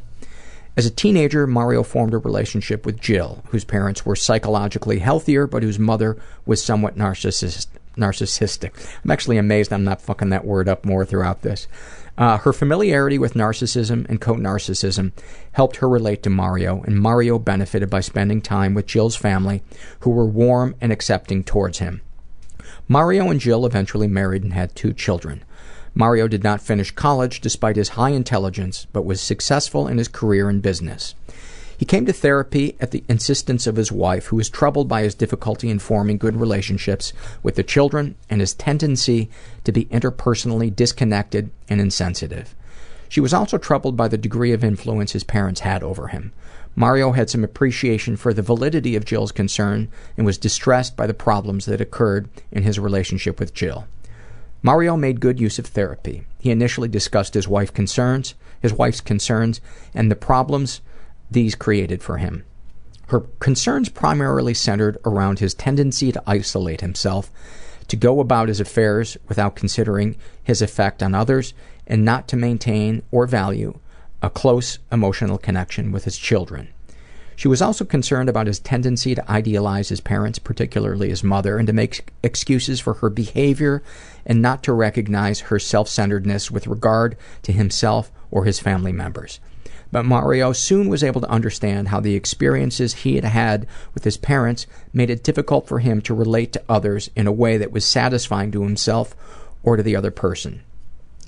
As 0.76 0.84
a 0.84 0.90
teenager, 0.90 1.46
Mario 1.46 1.82
formed 1.82 2.12
a 2.12 2.18
relationship 2.18 2.84
with 2.84 3.00
Jill, 3.00 3.42
whose 3.48 3.64
parents 3.64 4.04
were 4.04 4.14
psychologically 4.14 4.98
healthier, 4.98 5.46
but 5.46 5.62
whose 5.62 5.78
mother 5.78 6.18
was 6.44 6.62
somewhat 6.62 6.98
narcissist, 6.98 7.68
narcissistic. 7.96 8.72
I'm 9.04 9.10
actually 9.10 9.38
amazed 9.38 9.72
I'm 9.72 9.84
not 9.84 10.02
fucking 10.02 10.30
that 10.30 10.44
word 10.44 10.68
up 10.68 10.84
more 10.84 11.04
throughout 11.04 11.42
this. 11.42 11.66
Uh, 12.18 12.38
her 12.38 12.52
familiarity 12.52 13.18
with 13.18 13.34
narcissism 13.34 14.08
and 14.08 14.20
co-narcissism 14.20 15.12
helped 15.52 15.76
her 15.76 15.88
relate 15.88 16.22
to 16.22 16.30
Mario, 16.30 16.82
and 16.82 16.98
Mario 16.98 17.38
benefited 17.38 17.90
by 17.90 18.00
spending 18.00 18.40
time 18.40 18.72
with 18.72 18.86
Jill's 18.86 19.16
family, 19.16 19.62
who 20.00 20.10
were 20.10 20.24
warm 20.24 20.74
and 20.80 20.92
accepting 20.92 21.44
towards 21.44 21.78
him. 21.78 22.00
Mario 22.88 23.28
and 23.30 23.40
Jill 23.40 23.66
eventually 23.66 24.06
married 24.06 24.42
and 24.42 24.54
had 24.54 24.74
two 24.74 24.92
children. 24.92 25.44
Mario 25.94 26.28
did 26.28 26.44
not 26.44 26.60
finish 26.60 26.90
college 26.90 27.40
despite 27.40 27.76
his 27.76 27.90
high 27.90 28.10
intelligence, 28.10 28.86
but 28.92 29.04
was 29.04 29.20
successful 29.20 29.88
in 29.88 29.98
his 29.98 30.08
career 30.08 30.48
in 30.48 30.60
business. 30.60 31.14
He 31.78 31.84
came 31.84 32.06
to 32.06 32.12
therapy 32.12 32.74
at 32.80 32.90
the 32.90 33.04
insistence 33.08 33.66
of 33.66 33.76
his 33.76 33.92
wife, 33.92 34.26
who 34.26 34.36
was 34.36 34.48
troubled 34.48 34.88
by 34.88 35.02
his 35.02 35.14
difficulty 35.14 35.68
in 35.68 35.78
forming 35.78 36.16
good 36.16 36.36
relationships 36.36 37.12
with 37.42 37.56
the 37.56 37.62
children 37.62 38.14
and 38.30 38.40
his 38.40 38.54
tendency 38.54 39.28
to 39.64 39.72
be 39.72 39.84
interpersonally 39.86 40.74
disconnected 40.74 41.50
and 41.68 41.80
insensitive. 41.80 42.54
She 43.08 43.20
was 43.20 43.34
also 43.34 43.58
troubled 43.58 43.96
by 43.96 44.08
the 44.08 44.18
degree 44.18 44.52
of 44.52 44.64
influence 44.64 45.12
his 45.12 45.24
parents 45.24 45.60
had 45.60 45.82
over 45.82 46.08
him. 46.08 46.32
Mario 46.74 47.12
had 47.12 47.30
some 47.30 47.44
appreciation 47.44 48.16
for 48.16 48.34
the 48.34 48.42
validity 48.42 48.96
of 48.96 49.04
Jill's 49.04 49.32
concern 49.32 49.88
and 50.16 50.26
was 50.26 50.38
distressed 50.38 50.96
by 50.96 51.06
the 51.06 51.14
problems 51.14 51.66
that 51.66 51.80
occurred 51.80 52.28
in 52.50 52.62
his 52.62 52.78
relationship 52.78 53.38
with 53.38 53.54
Jill. 53.54 53.86
Mario 54.62 54.96
made 54.96 55.20
good 55.20 55.38
use 55.38 55.58
of 55.58 55.66
therapy. 55.66 56.24
He 56.38 56.50
initially 56.50 56.88
discussed 56.88 57.34
his 57.34 57.48
wife's 57.48 57.70
concerns, 57.70 58.34
his 58.60 58.72
wife's 58.72 59.00
concerns, 59.00 59.60
and 59.94 60.10
the 60.10 60.16
problems 60.16 60.80
these 61.30 61.54
created 61.54 62.02
for 62.02 62.18
him. 62.18 62.44
Her 63.08 63.20
concerns 63.38 63.88
primarily 63.88 64.54
centered 64.54 64.98
around 65.04 65.38
his 65.38 65.54
tendency 65.54 66.10
to 66.12 66.22
isolate 66.26 66.80
himself, 66.80 67.30
to 67.88 67.96
go 67.96 68.20
about 68.20 68.48
his 68.48 68.60
affairs 68.60 69.16
without 69.28 69.54
considering 69.54 70.16
his 70.42 70.60
effect 70.60 71.02
on 71.02 71.14
others, 71.14 71.54
and 71.86 72.04
not 72.04 72.26
to 72.28 72.36
maintain 72.36 73.02
or 73.12 73.26
value 73.26 73.78
a 74.22 74.30
close 74.30 74.78
emotional 74.90 75.38
connection 75.38 75.92
with 75.92 76.04
his 76.04 76.18
children. 76.18 76.68
She 77.36 77.48
was 77.48 77.60
also 77.60 77.84
concerned 77.84 78.30
about 78.30 78.46
his 78.46 78.58
tendency 78.58 79.14
to 79.14 79.30
idealize 79.30 79.90
his 79.90 80.00
parents, 80.00 80.38
particularly 80.38 81.10
his 81.10 81.22
mother, 81.22 81.58
and 81.58 81.66
to 81.66 81.72
make 81.72 82.08
excuses 82.22 82.80
for 82.80 82.94
her 82.94 83.10
behavior 83.10 83.82
and 84.24 84.40
not 84.40 84.62
to 84.62 84.72
recognize 84.72 85.40
her 85.40 85.58
self 85.58 85.88
centeredness 85.88 86.50
with 86.50 86.66
regard 86.66 87.16
to 87.42 87.52
himself 87.52 88.10
or 88.30 88.46
his 88.46 88.58
family 88.58 88.92
members. 88.92 89.38
But 89.92 90.04
Mario 90.04 90.52
soon 90.52 90.88
was 90.88 91.04
able 91.04 91.20
to 91.20 91.30
understand 91.30 91.88
how 91.88 92.00
the 92.00 92.14
experiences 92.14 92.94
he 92.94 93.14
had 93.14 93.24
had 93.24 93.66
with 93.94 94.04
his 94.04 94.16
parents 94.16 94.66
made 94.92 95.10
it 95.10 95.22
difficult 95.22 95.68
for 95.68 95.78
him 95.78 96.00
to 96.02 96.14
relate 96.14 96.52
to 96.52 96.62
others 96.68 97.10
in 97.14 97.26
a 97.26 97.32
way 97.32 97.56
that 97.56 97.72
was 97.72 97.84
satisfying 97.84 98.50
to 98.52 98.62
himself 98.62 99.14
or 99.62 99.76
to 99.76 99.82
the 99.82 99.96
other 99.96 100.10
person. 100.10 100.62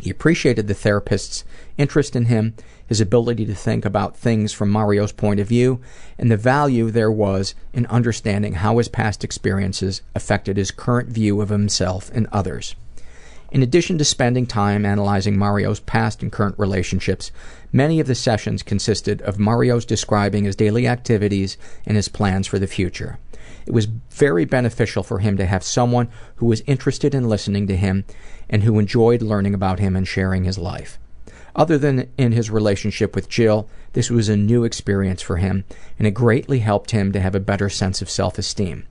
He 0.01 0.11
appreciated 0.11 0.69
the 0.69 0.75
therapist's 0.75 1.45
interest 1.77 2.15
in 2.15 2.27
him, 2.27 2.55
his 2.87 3.01
ability 3.01 3.45
to 3.47 3.55
think 3.55 3.85
about 3.85 4.17
things 4.17 4.53
from 4.53 4.71
Mario's 4.71 5.13
point 5.13 5.41
of 5.41 5.49
view, 5.49 5.81
and 6.17 6.31
the 6.31 6.37
value 6.37 6.91
there 6.91 7.11
was 7.11 7.55
in 7.73 7.85
understanding 7.87 8.55
how 8.55 8.79
his 8.79 8.89
past 8.89 9.25
experiences 9.25 10.03
affected 10.15 10.57
his 10.57 10.71
current 10.71 11.09
view 11.09 11.41
of 11.41 11.49
himself 11.49 12.11
and 12.15 12.29
others. 12.31 12.77
In 13.51 13.63
addition 13.63 13.97
to 13.97 14.05
spending 14.05 14.47
time 14.47 14.85
analyzing 14.85 15.39
Mario's 15.39 15.81
past 15.81 16.23
and 16.23 16.31
current 16.31 16.59
relationships, 16.59 17.31
many 17.73 17.99
of 17.99 18.07
the 18.07 18.15
sessions 18.15 18.63
consisted 18.63 19.23
of 19.23 19.39
Mario's 19.39 19.87
describing 19.87 20.45
his 20.45 20.55
daily 20.55 20.87
activities 20.87 21.57
and 21.87 21.97
his 21.97 22.09
plans 22.09 22.47
for 22.47 22.59
the 22.59 22.67
future. 22.67 23.19
It 23.67 23.73
was 23.73 23.87
very 24.11 24.45
beneficial 24.45 25.03
for 25.03 25.21
him 25.21 25.39
to 25.39 25.47
have 25.47 25.63
someone 25.63 26.09
who 26.37 26.47
was 26.47 26.63
interested 26.67 27.15
in 27.15 27.29
listening 27.29 27.67
to 27.69 27.77
him 27.77 28.05
and 28.51 28.65
who 28.65 28.79
enjoyed 28.79 29.23
learning 29.23 29.55
about 29.55 29.79
him 29.79 29.97
and 29.97 30.07
sharing 30.07 30.45
his 30.45 30.59
life. 30.59 30.99
Other 31.57 31.79
than 31.79 32.09
in 32.19 32.33
his 32.33 32.51
relationship 32.51 33.15
with 33.15 33.29
Jill, 33.29 33.69
this 33.95 34.11
was 34.11 34.29
a 34.29 34.37
new 34.37 34.65
experience 34.65 35.23
for 35.23 35.37
him, 35.37 35.65
and 35.99 36.07
it 36.07 36.13
greatly 36.13 36.61
helped 36.61 36.91
him 36.91 37.13
to 37.13 37.21
have 37.21 37.35
a 37.35 37.41
better 37.41 37.69
sense 37.69 38.01
of 38.03 38.11
self 38.11 38.39
esteem. 38.39 38.87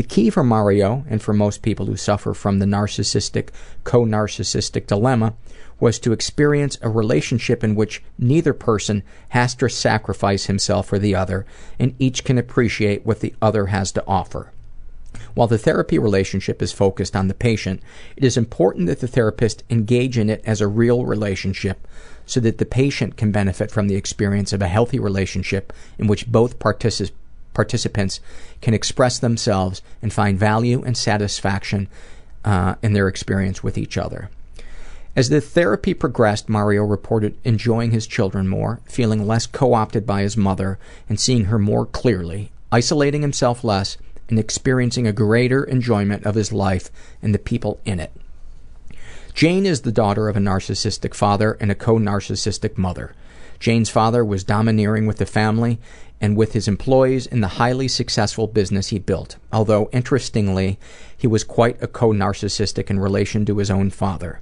The 0.00 0.06
key 0.06 0.30
for 0.30 0.42
Mario, 0.42 1.04
and 1.10 1.20
for 1.20 1.34
most 1.34 1.60
people 1.60 1.84
who 1.84 1.94
suffer 1.94 2.32
from 2.32 2.58
the 2.58 2.64
narcissistic, 2.64 3.50
co 3.84 4.06
narcissistic 4.06 4.86
dilemma, 4.86 5.34
was 5.78 5.98
to 5.98 6.12
experience 6.12 6.78
a 6.80 6.88
relationship 6.88 7.62
in 7.62 7.74
which 7.74 8.02
neither 8.18 8.54
person 8.54 9.02
has 9.28 9.54
to 9.56 9.68
sacrifice 9.68 10.46
himself 10.46 10.86
for 10.86 10.98
the 10.98 11.14
other, 11.14 11.44
and 11.78 11.94
each 11.98 12.24
can 12.24 12.38
appreciate 12.38 13.04
what 13.04 13.20
the 13.20 13.34
other 13.42 13.66
has 13.66 13.92
to 13.92 14.04
offer. 14.06 14.52
While 15.34 15.48
the 15.48 15.58
therapy 15.58 15.98
relationship 15.98 16.62
is 16.62 16.72
focused 16.72 17.14
on 17.14 17.28
the 17.28 17.34
patient, 17.34 17.82
it 18.16 18.24
is 18.24 18.38
important 18.38 18.86
that 18.86 19.00
the 19.00 19.06
therapist 19.06 19.64
engage 19.68 20.16
in 20.16 20.30
it 20.30 20.40
as 20.46 20.62
a 20.62 20.66
real 20.66 21.04
relationship 21.04 21.86
so 22.24 22.40
that 22.40 22.56
the 22.56 22.64
patient 22.64 23.18
can 23.18 23.32
benefit 23.32 23.70
from 23.70 23.86
the 23.86 23.96
experience 23.96 24.54
of 24.54 24.62
a 24.62 24.68
healthy 24.68 24.98
relationship 24.98 25.74
in 25.98 26.06
which 26.06 26.32
both 26.32 26.58
particip- 26.58 27.10
participants 27.54 28.20
can 28.60 28.74
express 28.74 29.18
themselves 29.18 29.82
and 30.02 30.12
find 30.12 30.38
value 30.38 30.82
and 30.82 30.96
satisfaction 30.96 31.88
uh, 32.44 32.74
in 32.82 32.92
their 32.92 33.08
experience 33.08 33.62
with 33.62 33.76
each 33.76 33.98
other. 33.98 34.30
As 35.16 35.28
the 35.28 35.40
therapy 35.40 35.92
progressed, 35.92 36.48
Mario 36.48 36.84
reported 36.84 37.36
enjoying 37.44 37.90
his 37.90 38.06
children 38.06 38.46
more, 38.46 38.80
feeling 38.86 39.26
less 39.26 39.46
co 39.46 39.74
opted 39.74 40.06
by 40.06 40.22
his 40.22 40.36
mother, 40.36 40.78
and 41.08 41.18
seeing 41.18 41.46
her 41.46 41.58
more 41.58 41.84
clearly, 41.84 42.50
isolating 42.70 43.22
himself 43.22 43.64
less, 43.64 43.96
and 44.28 44.38
experiencing 44.38 45.06
a 45.06 45.12
greater 45.12 45.64
enjoyment 45.64 46.24
of 46.24 46.36
his 46.36 46.52
life 46.52 46.90
and 47.20 47.34
the 47.34 47.38
people 47.38 47.80
in 47.84 47.98
it. 47.98 48.12
Jane 49.34 49.66
is 49.66 49.82
the 49.82 49.92
daughter 49.92 50.28
of 50.28 50.36
a 50.36 50.40
narcissistic 50.40 51.14
father 51.14 51.56
and 51.60 51.70
a 51.70 51.74
co 51.74 51.96
narcissistic 51.96 52.78
mother. 52.78 53.12
Jane's 53.58 53.90
father 53.90 54.24
was 54.24 54.44
domineering 54.44 55.06
with 55.06 55.18
the 55.18 55.26
family 55.26 55.78
and 56.20 56.36
with 56.36 56.52
his 56.52 56.68
employees 56.68 57.26
in 57.26 57.40
the 57.40 57.48
highly 57.48 57.88
successful 57.88 58.46
business 58.46 58.88
he 58.88 58.98
built, 58.98 59.36
although, 59.52 59.88
interestingly, 59.92 60.78
he 61.16 61.26
was 61.26 61.44
quite 61.44 61.82
a 61.82 61.86
co 61.86 62.10
narcissistic 62.10 62.90
in 62.90 63.00
relation 63.00 63.44
to 63.46 63.58
his 63.58 63.70
own 63.70 63.90
father. 63.90 64.40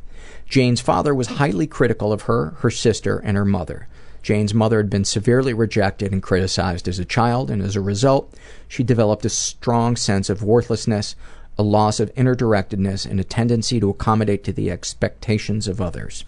Jane's 0.49 0.81
father 0.81 1.15
was 1.15 1.29
highly 1.29 1.67
critical 1.67 2.13
of 2.13 2.23
her, 2.23 2.55
her 2.61 2.71
sister, 2.71 3.19
and 3.19 3.37
her 3.37 3.45
mother. 3.45 3.87
Jane's 4.23 4.55
mother 4.55 4.79
had 4.79 4.91
been 4.91 5.05
severely 5.05 5.55
rejected 5.55 6.13
and 6.13 6.23
criticized 6.23 6.89
as 6.89 6.99
a 6.99 7.05
child, 7.05 7.51
and 7.51 7.63
as 7.63 7.77
a 7.77 7.81
result, 7.81 8.35
she 8.67 8.83
developed 8.83 9.25
a 9.25 9.31
strong 9.31 9.95
sense 9.95 10.29
of 10.29 10.43
worthlessness, 10.43 11.15
a 11.57 11.63
loss 11.63 12.01
of 12.01 12.11
inner 12.17 12.35
directedness, 12.35 13.07
and 13.07 13.21
a 13.21 13.25
tendency 13.25 13.79
to 13.79 13.91
accommodate 13.91 14.43
to 14.45 14.53
the 14.53 14.71
expectations 14.71 15.69
of 15.69 15.81
others. 15.81 16.25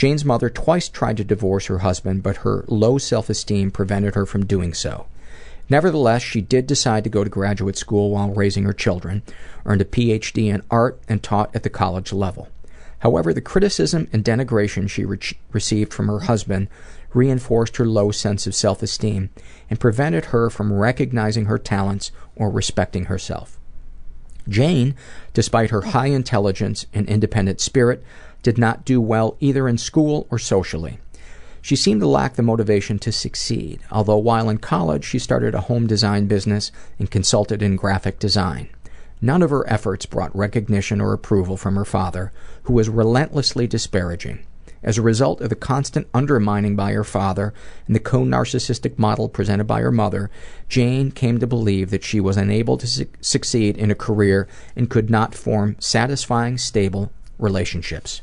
Jane's 0.00 0.24
mother 0.24 0.48
twice 0.48 0.88
tried 0.88 1.18
to 1.18 1.24
divorce 1.24 1.66
her 1.66 1.80
husband, 1.80 2.22
but 2.22 2.38
her 2.38 2.64
low 2.68 2.96
self 2.96 3.28
esteem 3.28 3.70
prevented 3.70 4.14
her 4.14 4.24
from 4.24 4.46
doing 4.46 4.72
so. 4.72 5.04
Nevertheless, 5.68 6.22
she 6.22 6.40
did 6.40 6.66
decide 6.66 7.04
to 7.04 7.10
go 7.10 7.22
to 7.22 7.28
graduate 7.28 7.76
school 7.76 8.08
while 8.08 8.30
raising 8.30 8.64
her 8.64 8.72
children, 8.72 9.20
earned 9.66 9.82
a 9.82 9.84
PhD 9.84 10.46
in 10.46 10.62
art, 10.70 10.98
and 11.06 11.22
taught 11.22 11.54
at 11.54 11.64
the 11.64 11.68
college 11.68 12.14
level. 12.14 12.48
However, 13.00 13.34
the 13.34 13.42
criticism 13.42 14.08
and 14.10 14.24
denigration 14.24 14.88
she 14.88 15.04
re- 15.04 15.18
received 15.52 15.92
from 15.92 16.06
her 16.06 16.20
husband 16.20 16.68
reinforced 17.12 17.76
her 17.76 17.84
low 17.84 18.10
sense 18.10 18.46
of 18.46 18.54
self 18.54 18.82
esteem 18.82 19.28
and 19.68 19.78
prevented 19.78 20.26
her 20.26 20.48
from 20.48 20.72
recognizing 20.72 21.44
her 21.44 21.58
talents 21.58 22.10
or 22.34 22.48
respecting 22.48 23.04
herself. 23.04 23.58
Jane, 24.48 24.94
despite 25.34 25.68
her 25.68 25.82
high 25.82 26.06
intelligence 26.06 26.86
and 26.94 27.06
independent 27.06 27.60
spirit, 27.60 28.02
did 28.42 28.58
not 28.58 28.84
do 28.84 29.00
well 29.00 29.36
either 29.40 29.68
in 29.68 29.78
school 29.78 30.26
or 30.30 30.38
socially. 30.38 30.98
She 31.62 31.76
seemed 31.76 32.00
to 32.00 32.06
lack 32.06 32.34
the 32.34 32.42
motivation 32.42 32.98
to 33.00 33.12
succeed, 33.12 33.80
although 33.90 34.16
while 34.16 34.48
in 34.48 34.58
college 34.58 35.04
she 35.04 35.18
started 35.18 35.54
a 35.54 35.62
home 35.62 35.86
design 35.86 36.26
business 36.26 36.72
and 36.98 37.10
consulted 37.10 37.62
in 37.62 37.76
graphic 37.76 38.18
design. 38.18 38.70
None 39.20 39.42
of 39.42 39.50
her 39.50 39.68
efforts 39.70 40.06
brought 40.06 40.34
recognition 40.34 41.00
or 41.00 41.12
approval 41.12 41.58
from 41.58 41.76
her 41.76 41.84
father, 41.84 42.32
who 42.62 42.72
was 42.72 42.88
relentlessly 42.88 43.66
disparaging. 43.66 44.46
As 44.82 44.96
a 44.96 45.02
result 45.02 45.42
of 45.42 45.50
the 45.50 45.56
constant 45.56 46.08
undermining 46.14 46.74
by 46.74 46.92
her 46.92 47.04
father 47.04 47.52
and 47.86 47.94
the 47.94 48.00
co 48.00 48.20
narcissistic 48.20 48.98
model 48.98 49.28
presented 49.28 49.64
by 49.64 49.82
her 49.82 49.92
mother, 49.92 50.30
Jane 50.70 51.10
came 51.10 51.38
to 51.38 51.46
believe 51.46 51.90
that 51.90 52.04
she 52.04 52.18
was 52.18 52.38
unable 52.38 52.78
to 52.78 52.86
su- 52.86 53.06
succeed 53.20 53.76
in 53.76 53.90
a 53.90 53.94
career 53.94 54.48
and 54.74 54.88
could 54.88 55.10
not 55.10 55.34
form 55.34 55.76
satisfying, 55.78 56.56
stable 56.56 57.12
relationships. 57.38 58.22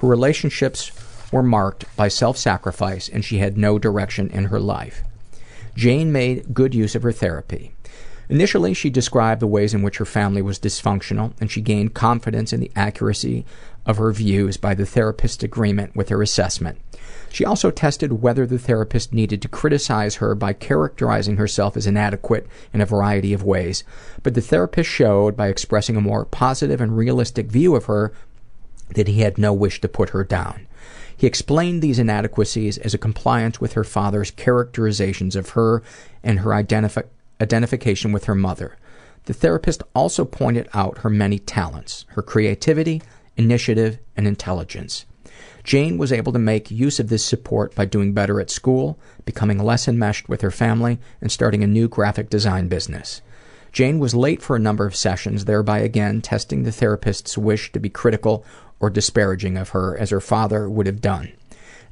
Her 0.00 0.08
relationships 0.08 0.92
were 1.30 1.42
marked 1.42 1.84
by 1.96 2.08
self 2.08 2.36
sacrifice 2.36 3.08
and 3.08 3.24
she 3.24 3.38
had 3.38 3.58
no 3.58 3.78
direction 3.78 4.30
in 4.30 4.46
her 4.46 4.60
life. 4.60 5.02
Jane 5.76 6.10
made 6.10 6.54
good 6.54 6.74
use 6.74 6.94
of 6.94 7.02
her 7.02 7.12
therapy. 7.12 7.72
Initially, 8.30 8.74
she 8.74 8.90
described 8.90 9.42
the 9.42 9.46
ways 9.46 9.74
in 9.74 9.82
which 9.82 9.98
her 9.98 10.04
family 10.04 10.40
was 10.40 10.60
dysfunctional, 10.60 11.32
and 11.40 11.50
she 11.50 11.60
gained 11.60 11.94
confidence 11.94 12.52
in 12.52 12.60
the 12.60 12.70
accuracy 12.76 13.44
of 13.84 13.96
her 13.96 14.12
views 14.12 14.56
by 14.56 14.72
the 14.72 14.86
therapist's 14.86 15.42
agreement 15.42 15.96
with 15.96 16.10
her 16.10 16.22
assessment. 16.22 16.78
She 17.32 17.44
also 17.44 17.72
tested 17.72 18.22
whether 18.22 18.46
the 18.46 18.58
therapist 18.58 19.12
needed 19.12 19.42
to 19.42 19.48
criticize 19.48 20.16
her 20.16 20.36
by 20.36 20.52
characterizing 20.52 21.38
herself 21.38 21.76
as 21.76 21.88
inadequate 21.88 22.46
in 22.72 22.80
a 22.80 22.86
variety 22.86 23.32
of 23.32 23.42
ways, 23.42 23.82
but 24.22 24.34
the 24.34 24.40
therapist 24.40 24.88
showed 24.88 25.36
by 25.36 25.48
expressing 25.48 25.96
a 25.96 26.00
more 26.00 26.24
positive 26.24 26.80
and 26.80 26.96
realistic 26.96 27.46
view 27.46 27.74
of 27.74 27.86
her 27.86 28.12
that 28.94 29.08
he 29.08 29.20
had 29.20 29.38
no 29.38 29.52
wish 29.52 29.80
to 29.80 29.88
put 29.88 30.10
her 30.10 30.24
down. 30.24 30.66
He 31.16 31.26
explained 31.26 31.82
these 31.82 31.98
inadequacies 31.98 32.78
as 32.78 32.94
a 32.94 32.98
compliance 32.98 33.60
with 33.60 33.74
her 33.74 33.84
father's 33.84 34.30
characterizations 34.30 35.36
of 35.36 35.50
her 35.50 35.82
and 36.22 36.40
her 36.40 36.50
identifi- 36.50 37.06
identification 37.40 38.12
with 38.12 38.24
her 38.24 38.34
mother. 38.34 38.78
The 39.24 39.34
therapist 39.34 39.82
also 39.94 40.24
pointed 40.24 40.68
out 40.72 40.98
her 40.98 41.10
many 41.10 41.38
talents, 41.38 42.06
her 42.10 42.22
creativity, 42.22 43.02
initiative, 43.36 43.98
and 44.16 44.26
intelligence. 44.26 45.04
Jane 45.62 45.98
was 45.98 46.12
able 46.12 46.32
to 46.32 46.38
make 46.38 46.70
use 46.70 46.98
of 46.98 47.08
this 47.08 47.24
support 47.24 47.74
by 47.74 47.84
doing 47.84 48.14
better 48.14 48.40
at 48.40 48.50
school, 48.50 48.98
becoming 49.24 49.58
less 49.58 49.86
enmeshed 49.86 50.28
with 50.28 50.40
her 50.40 50.50
family, 50.50 50.98
and 51.20 51.30
starting 51.30 51.62
a 51.62 51.66
new 51.66 51.86
graphic 51.86 52.30
design 52.30 52.68
business. 52.68 53.20
Jane 53.72 53.98
was 53.98 54.14
late 54.14 54.42
for 54.42 54.56
a 54.56 54.60
number 54.60 54.86
of 54.86 54.96
sessions, 54.96 55.44
thereby 55.44 55.78
again 55.78 56.20
testing 56.20 56.62
the 56.62 56.72
therapist's 56.72 57.38
wish 57.38 57.72
to 57.72 57.80
be 57.80 57.88
critical 57.88 58.44
or 58.80 58.90
disparaging 58.90 59.56
of 59.56 59.70
her, 59.70 59.96
as 59.96 60.10
her 60.10 60.20
father 60.20 60.68
would 60.68 60.86
have 60.86 61.00
done. 61.00 61.32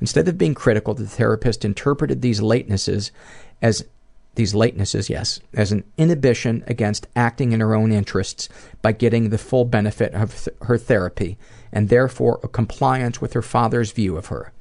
Instead 0.01 0.29
of 0.29 0.39
being 0.39 0.55
critical, 0.55 0.95
the 0.95 1.07
therapist 1.07 1.65
interpreted 1.65 2.23
these 2.23 2.41
latenesses 2.41 3.11
as 3.61 3.85
these 4.37 4.55
latenesses, 4.55 5.09
yes, 5.09 5.41
as 5.53 5.73
an 5.73 5.83
inhibition 5.97 6.63
against 6.69 7.09
acting 7.17 7.51
in 7.51 7.59
her 7.59 7.75
own 7.75 7.91
interests 7.91 8.49
by 8.83 8.93
getting 8.93 9.31
the 9.31 9.39
full 9.39 9.65
benefit 9.65 10.15
of 10.15 10.45
th- 10.45 10.57
her 10.63 10.79
therapy, 10.79 11.37
and 11.73 11.89
therefore 11.89 12.39
a 12.45 12.49
compliance 12.49 13.21
with 13.21 13.33
her 13.33 13.43
father's 13.43 13.91
view 13.91 14.17
of 14.17 14.27
her. 14.27 14.53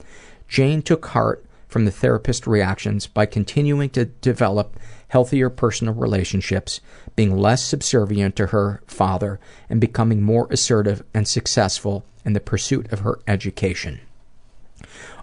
Jane 0.47 0.81
took 0.81 1.05
heart 1.07 1.45
from 1.77 1.85
the 1.85 1.91
therapist's 1.91 2.47
reactions 2.47 3.05
by 3.05 3.23
continuing 3.23 3.87
to 3.87 4.05
develop 4.05 4.79
healthier 5.09 5.47
personal 5.47 5.93
relationships, 5.93 6.81
being 7.15 7.37
less 7.37 7.63
subservient 7.63 8.35
to 8.35 8.47
her 8.47 8.81
father, 8.87 9.39
and 9.69 9.79
becoming 9.79 10.23
more 10.23 10.47
assertive 10.49 11.03
and 11.13 11.27
successful 11.27 12.03
in 12.25 12.33
the 12.33 12.39
pursuit 12.39 12.91
of 12.91 13.01
her 13.01 13.19
education. 13.27 13.99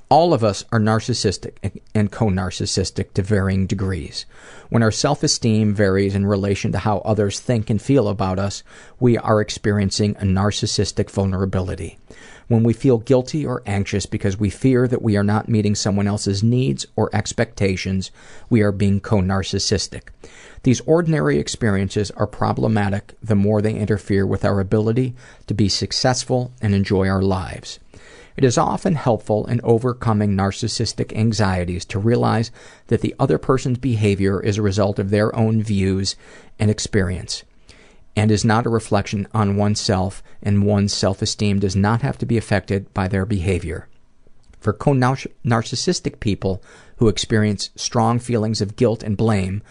All 0.09 0.33
of 0.33 0.45
us 0.45 0.65
are 0.71 0.79
narcissistic 0.79 1.81
and 1.93 2.13
co 2.13 2.27
narcissistic 2.27 3.15
to 3.15 3.23
varying 3.23 3.67
degrees. 3.67 4.25
When 4.69 4.85
our 4.85 4.93
self 4.93 5.25
esteem 5.25 5.75
varies 5.75 6.15
in 6.15 6.25
relation 6.25 6.71
to 6.71 6.79
how 6.79 6.99
others 6.99 7.41
think 7.41 7.69
and 7.69 7.83
feel 7.83 8.07
about 8.07 8.39
us, 8.39 8.63
we 9.01 9.19
are 9.19 9.41
experiencing 9.41 10.15
a 10.21 10.23
narcissistic 10.25 11.11
vulnerability. 11.11 11.99
When 12.47 12.63
we 12.63 12.75
feel 12.75 12.99
guilty 12.99 13.47
or 13.47 13.63
anxious 13.65 14.05
because 14.05 14.39
we 14.39 14.51
fear 14.51 14.87
that 14.89 15.03
we 15.03 15.17
are 15.17 15.25
not 15.25 15.49
meeting 15.49 15.75
someone 15.75 16.07
else's 16.07 16.43
needs 16.43 16.87
or 16.95 17.15
expectations, 17.15 18.11
we 18.51 18.61
are 18.61 18.73
being 18.73 19.01
co 19.01 19.17
narcissistic. 19.19 20.09
These 20.63 20.83
ordinary 20.83 21.39
experiences 21.39 22.11
are 22.13 22.27
problematic 22.27 23.15
the 23.23 23.35
more 23.35 23.63
they 23.63 23.75
interfere 23.75 24.27
with 24.27 24.45
our 24.45 24.61
ability 24.61 25.15
to 25.47 25.55
be 25.55 25.69
successful 25.69 26.53
and 26.61 26.75
enjoy 26.75 27.09
our 27.09 27.23
lives. 27.23 27.79
It 28.37 28.45
is 28.45 28.59
often 28.59 28.97
helpful 28.97 29.47
in 29.47 29.61
overcoming 29.63 30.37
narcissistic 30.37 31.17
anxieties 31.17 31.85
to 31.87 31.99
realize 31.99 32.51
that 32.89 33.01
the 33.01 33.15
other 33.19 33.39
person's 33.39 33.79
behavior 33.79 34.43
is 34.43 34.59
a 34.59 34.63
result 34.63 34.99
of 34.99 35.11
their 35.11 35.35
own 35.35 35.63
views 35.63 36.17
and 36.59 36.71
experience 36.71 37.45
and 38.17 38.31
is 38.31 38.45
not 38.45 38.67
a 38.67 38.71
reflection 38.71 39.27
on 39.33 39.57
oneself, 39.57 40.23
and 40.43 40.65
one's 40.65 40.93
self 40.93 41.23
esteem 41.23 41.59
does 41.59 41.75
not 41.75 42.03
have 42.03 42.19
to 42.19 42.27
be 42.27 42.37
affected 42.37 42.93
by 42.95 43.09
their 43.09 43.27
behavior. 43.27 43.89
For 44.61 44.73
co 44.73 44.93
narcissistic 44.93 46.21
people 46.21 46.63
who 46.97 47.09
experience 47.09 47.71
strong 47.77 48.19
feelings 48.19 48.61
of 48.61 48.77
guilt 48.77 49.03
and 49.03 49.17
blame, 49.17 49.63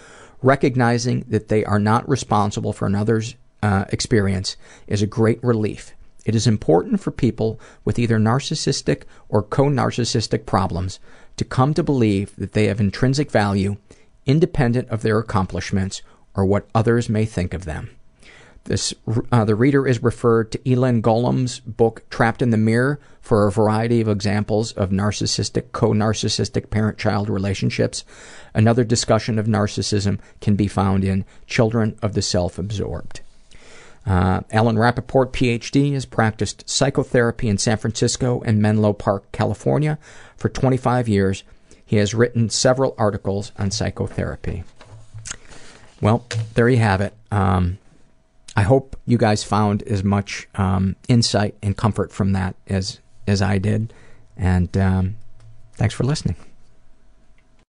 recognizing 0.42 1.26
that 1.30 1.48
they 1.48 1.64
are 1.64 1.80
not 1.80 2.08
responsible 2.08 2.74
for 2.74 2.86
another's 2.86 3.36
uh, 3.62 3.86
experience 3.90 4.58
is 4.88 5.02
a 5.02 5.08
great 5.08 5.42
relief. 5.44 5.94
It 6.26 6.36
is 6.36 6.48
important 6.48 7.00
for 7.00 7.12
people 7.12 7.60
with 7.86 7.98
either 7.98 8.18
narcissistic 8.18 9.04
or 9.30 9.42
co 9.42 9.64
narcissistic 9.64 10.46
problems 10.46 11.00
to 11.38 11.46
come 11.46 11.74
to 11.74 11.84
believe 11.84 12.36
that 12.36 12.52
they 12.52 12.66
have 12.66 12.80
intrinsic 12.80 13.32
value 13.32 13.78
independent 14.26 14.90
of 14.90 15.02
their 15.02 15.20
accomplishments 15.20 16.02
or 16.36 16.46
what 16.46 16.68
others 16.74 17.10
may 17.10 17.26
think 17.26 17.54
of 17.54 17.66
them. 17.66 17.90
This, 18.66 18.94
uh, 19.32 19.44
the 19.44 19.56
reader 19.56 19.86
is 19.86 20.02
referred 20.02 20.52
to 20.54 20.70
Elan 20.70 21.02
Golomb's 21.02 21.60
book 21.60 22.10
Trapped 22.10 22.42
in 22.42 22.52
the 22.52 22.58
Mirror 22.58 23.00
for 23.20 23.46
a 23.46 23.52
variety 23.52 24.00
of 24.00 24.08
examples 24.08 24.72
of 24.74 24.90
narcissistic, 24.90 25.72
co 25.74 25.92
narcissistic 25.92 26.70
parent 26.70 26.98
child 26.98 27.30
relationships. 27.30 28.06
Another 28.54 28.86
discussion 28.86 29.38
of 29.38 29.48
narcissism 29.48 30.20
can 30.40 30.56
be 30.56 30.68
found 30.68 31.04
in 31.04 31.26
Children 31.46 31.98
of 32.02 32.14
the 32.14 32.22
Self 32.22 32.58
Absorbed. 32.58 33.20
Uh, 34.06 34.42
Alan 34.52 34.78
Rappoport, 34.78 35.32
PhD, 35.32 35.94
has 35.94 36.06
practiced 36.06 36.70
psychotherapy 36.70 37.48
in 37.48 37.58
San 37.58 37.78
Francisco 37.78 38.42
and 38.46 38.62
Menlo 38.62 38.94
Park, 38.94 39.32
California 39.32 39.98
for 40.36 40.50
25 40.50 41.08
years. 41.08 41.44
He 41.86 41.98
has 41.98 42.14
written 42.14 42.50
several 42.50 42.96
articles 42.98 43.52
on 43.58 43.72
psychotherapy. 43.72 44.64
Well, 46.02 46.26
there 46.56 46.68
you 46.68 46.78
have 46.78 47.00
it. 47.00 47.14
Um, 47.32 47.78
I 48.56 48.62
hope 48.64 48.96
you 49.06 49.18
guys 49.18 49.44
found 49.44 49.84
as 49.84 50.04
much 50.04 50.48
um, 50.56 50.96
insight 51.08 51.56
and 51.64 51.76
comfort 51.76 52.12
from 52.12 52.34
that 52.34 52.56
as 52.68 53.00
as 53.28 53.42
I 53.42 53.58
did. 53.58 53.94
And 54.38 54.76
um, 54.78 55.16
thanks 55.74 55.96
for 55.96 56.04
listening. 56.04 56.36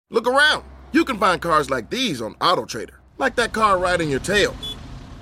Look 0.09 0.27
around. 0.27 0.63
You 0.91 1.05
can 1.05 1.17
find 1.17 1.41
cars 1.41 1.69
like 1.69 1.89
these 1.89 2.21
on 2.21 2.35
AutoTrader, 2.35 2.95
like 3.17 3.35
that 3.35 3.53
car 3.53 3.77
riding 3.77 4.09
your 4.09 4.19
tail. 4.19 4.55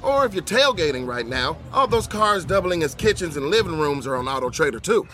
Or 0.02 0.26
if 0.26 0.34
you're 0.34 0.44
tailgating 0.44 1.08
right 1.08 1.26
now, 1.26 1.58
all 1.72 1.88
those 1.88 2.08
cars 2.08 2.44
doubling 2.44 2.84
as 2.84 2.94
kitchens 2.94 3.38
and 3.38 3.48
living 3.48 3.80
rooms 3.80 4.06
are 4.06 4.16
on 4.16 4.26
AutoTrader 4.26 4.82
too. 4.82 5.08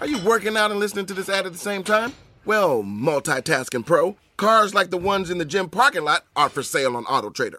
Are 0.00 0.06
you 0.06 0.18
working 0.24 0.56
out 0.56 0.70
and 0.70 0.78
listening 0.78 1.06
to 1.06 1.14
this 1.14 1.28
ad 1.28 1.46
at 1.46 1.52
the 1.52 1.58
same 1.58 1.82
time? 1.82 2.12
Well, 2.44 2.82
multitasking 2.82 3.86
pro, 3.86 4.16
cars 4.36 4.74
like 4.74 4.90
the 4.90 4.98
ones 4.98 5.30
in 5.30 5.38
the 5.38 5.44
gym 5.44 5.68
parking 5.68 6.04
lot 6.04 6.24
are 6.36 6.48
for 6.48 6.62
sale 6.62 6.96
on 6.96 7.04
AutoTrader. 7.06 7.58